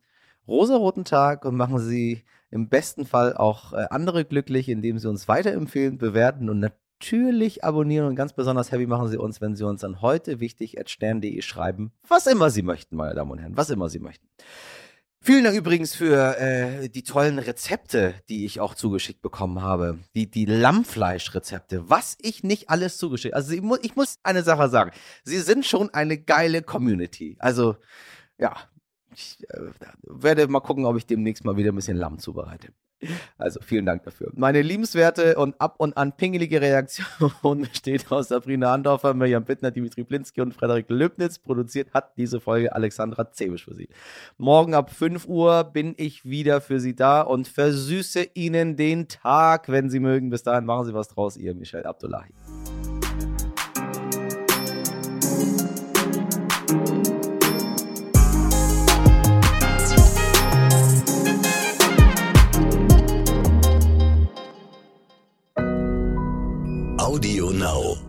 rosaroten 0.47 1.05
Tag 1.05 1.45
und 1.45 1.57
machen 1.57 1.79
Sie 1.81 2.25
im 2.51 2.69
besten 2.69 3.05
Fall 3.05 3.37
auch 3.37 3.73
äh, 3.73 3.87
andere 3.91 4.25
glücklich, 4.25 4.69
indem 4.69 4.99
Sie 4.99 5.09
uns 5.09 5.29
weiterempfehlen, 5.29 5.99
bewerten 5.99 6.49
und 6.49 6.61
natürlich 6.61 7.65
abonnieren. 7.65 8.07
Und 8.07 8.17
ganz 8.17 8.33
besonders 8.33 8.71
happy 8.71 8.87
machen 8.87 9.09
Sie 9.09 9.19
uns, 9.19 9.41
wenn 9.41 9.57
Sie 9.57 9.65
uns 9.65 9.83
an 9.83 10.01
heute 10.01 10.41
wichtig 10.41 10.81
at 10.81 10.89
stern.de 10.89 11.43
schreiben. 11.43 11.93
Was 12.09 12.27
immer 12.27 12.51
Sie 12.51 12.63
möchten, 12.63 12.97
meine 12.97 13.15
Damen 13.15 13.33
und 13.33 13.39
Herren, 13.39 13.57
was 13.57 13.71
immer 13.71 13.89
Sie 13.89 13.99
möchten. 13.99 14.27
Vielen 15.27 15.43
Dank 15.43 15.57
übrigens 15.57 15.93
für 15.93 16.39
äh, 16.39 16.89
die 16.89 17.03
tollen 17.03 17.41
Rezepte, 17.41 18.15
die 18.29 18.45
ich 18.45 18.61
auch 18.61 18.77
zugeschickt 18.77 19.23
bekommen 19.23 19.61
habe. 19.61 19.99
Die, 20.15 20.31
die 20.31 20.45
Lammfleischrezepte. 20.45 21.91
Was 21.91 22.17
ich 22.23 22.45
nicht 22.45 22.71
alles 22.71 22.97
zugeschickt. 22.97 23.35
Also 23.35 23.53
ich, 23.53 23.61
mu 23.61 23.75
ich 23.83 23.97
muss 23.97 24.21
eine 24.23 24.45
Sache 24.45 24.69
sagen. 24.69 24.93
Sie 25.25 25.41
sind 25.41 25.67
schon 25.67 25.93
eine 25.93 26.17
geile 26.17 26.63
Community. 26.63 27.35
Also, 27.41 27.75
ja, 28.39 28.55
ich 29.17 29.39
äh, 29.49 29.71
werde 30.03 30.47
mal 30.49 30.61
gucken, 30.61 30.85
ob 30.85 30.97
ich 30.97 31.07
demnächst 31.07 31.45
mal 31.45 31.57
wieder 31.57 31.73
ein 31.73 31.77
bisschen 31.77 31.97
Lamm 31.97 32.19
zubereite. 32.19 32.69
Also 33.37 33.61
vielen 33.61 33.85
Dank 33.85 34.05
dafür. 34.05 34.33
Meine 34.35 34.63
liebenswerte 34.63 35.37
und 35.37 35.61
ab 35.61 35.75
und 35.79 35.97
an 35.99 36.17
pingelige 36.17 36.63
Reaktion 36.63 37.63
besteht 37.71 38.11
aus 38.11 38.29
Sabrina 38.29 38.73
Andorfer, 38.73 39.13
Mirjam 39.13 39.45
Bittner, 39.45 39.71
Dimitri 39.71 40.03
Blinski 40.03 40.41
und 40.41 40.55
Frederik 40.55 40.87
Löbnitz. 40.89 41.39
Produziert 41.39 41.93
hat 41.93 42.17
diese 42.17 42.41
Folge 42.41 42.75
Alexandra 42.75 43.31
Zebisch 43.31 43.67
für 43.67 43.75
Sie. 43.75 43.89
Morgen 44.39 44.75
ab 44.75 44.91
5 44.91 45.27
Uhr 45.27 45.65
bin 45.65 45.95
ich 45.99 46.25
wieder 46.25 46.61
für 46.63 46.81
Sie 46.81 46.95
da 46.95 47.21
und 47.21 47.49
versüße 47.49 48.29
Ihnen 48.35 48.77
den 48.77 49.09
Tag, 49.09 49.69
wenn 49.69 49.91
Sie 49.91 50.01
mögen. 50.01 50.31
Bis 50.31 50.43
dahin 50.43 50.65
machen 50.65 50.87
Sie 50.87 50.95
was 50.95 51.09
draus, 51.09 51.37
Ihr 51.37 51.55
Michel 51.55 51.85
Abdullahi. 51.85 52.33
Audio 67.17 67.49
Now. 67.49 68.06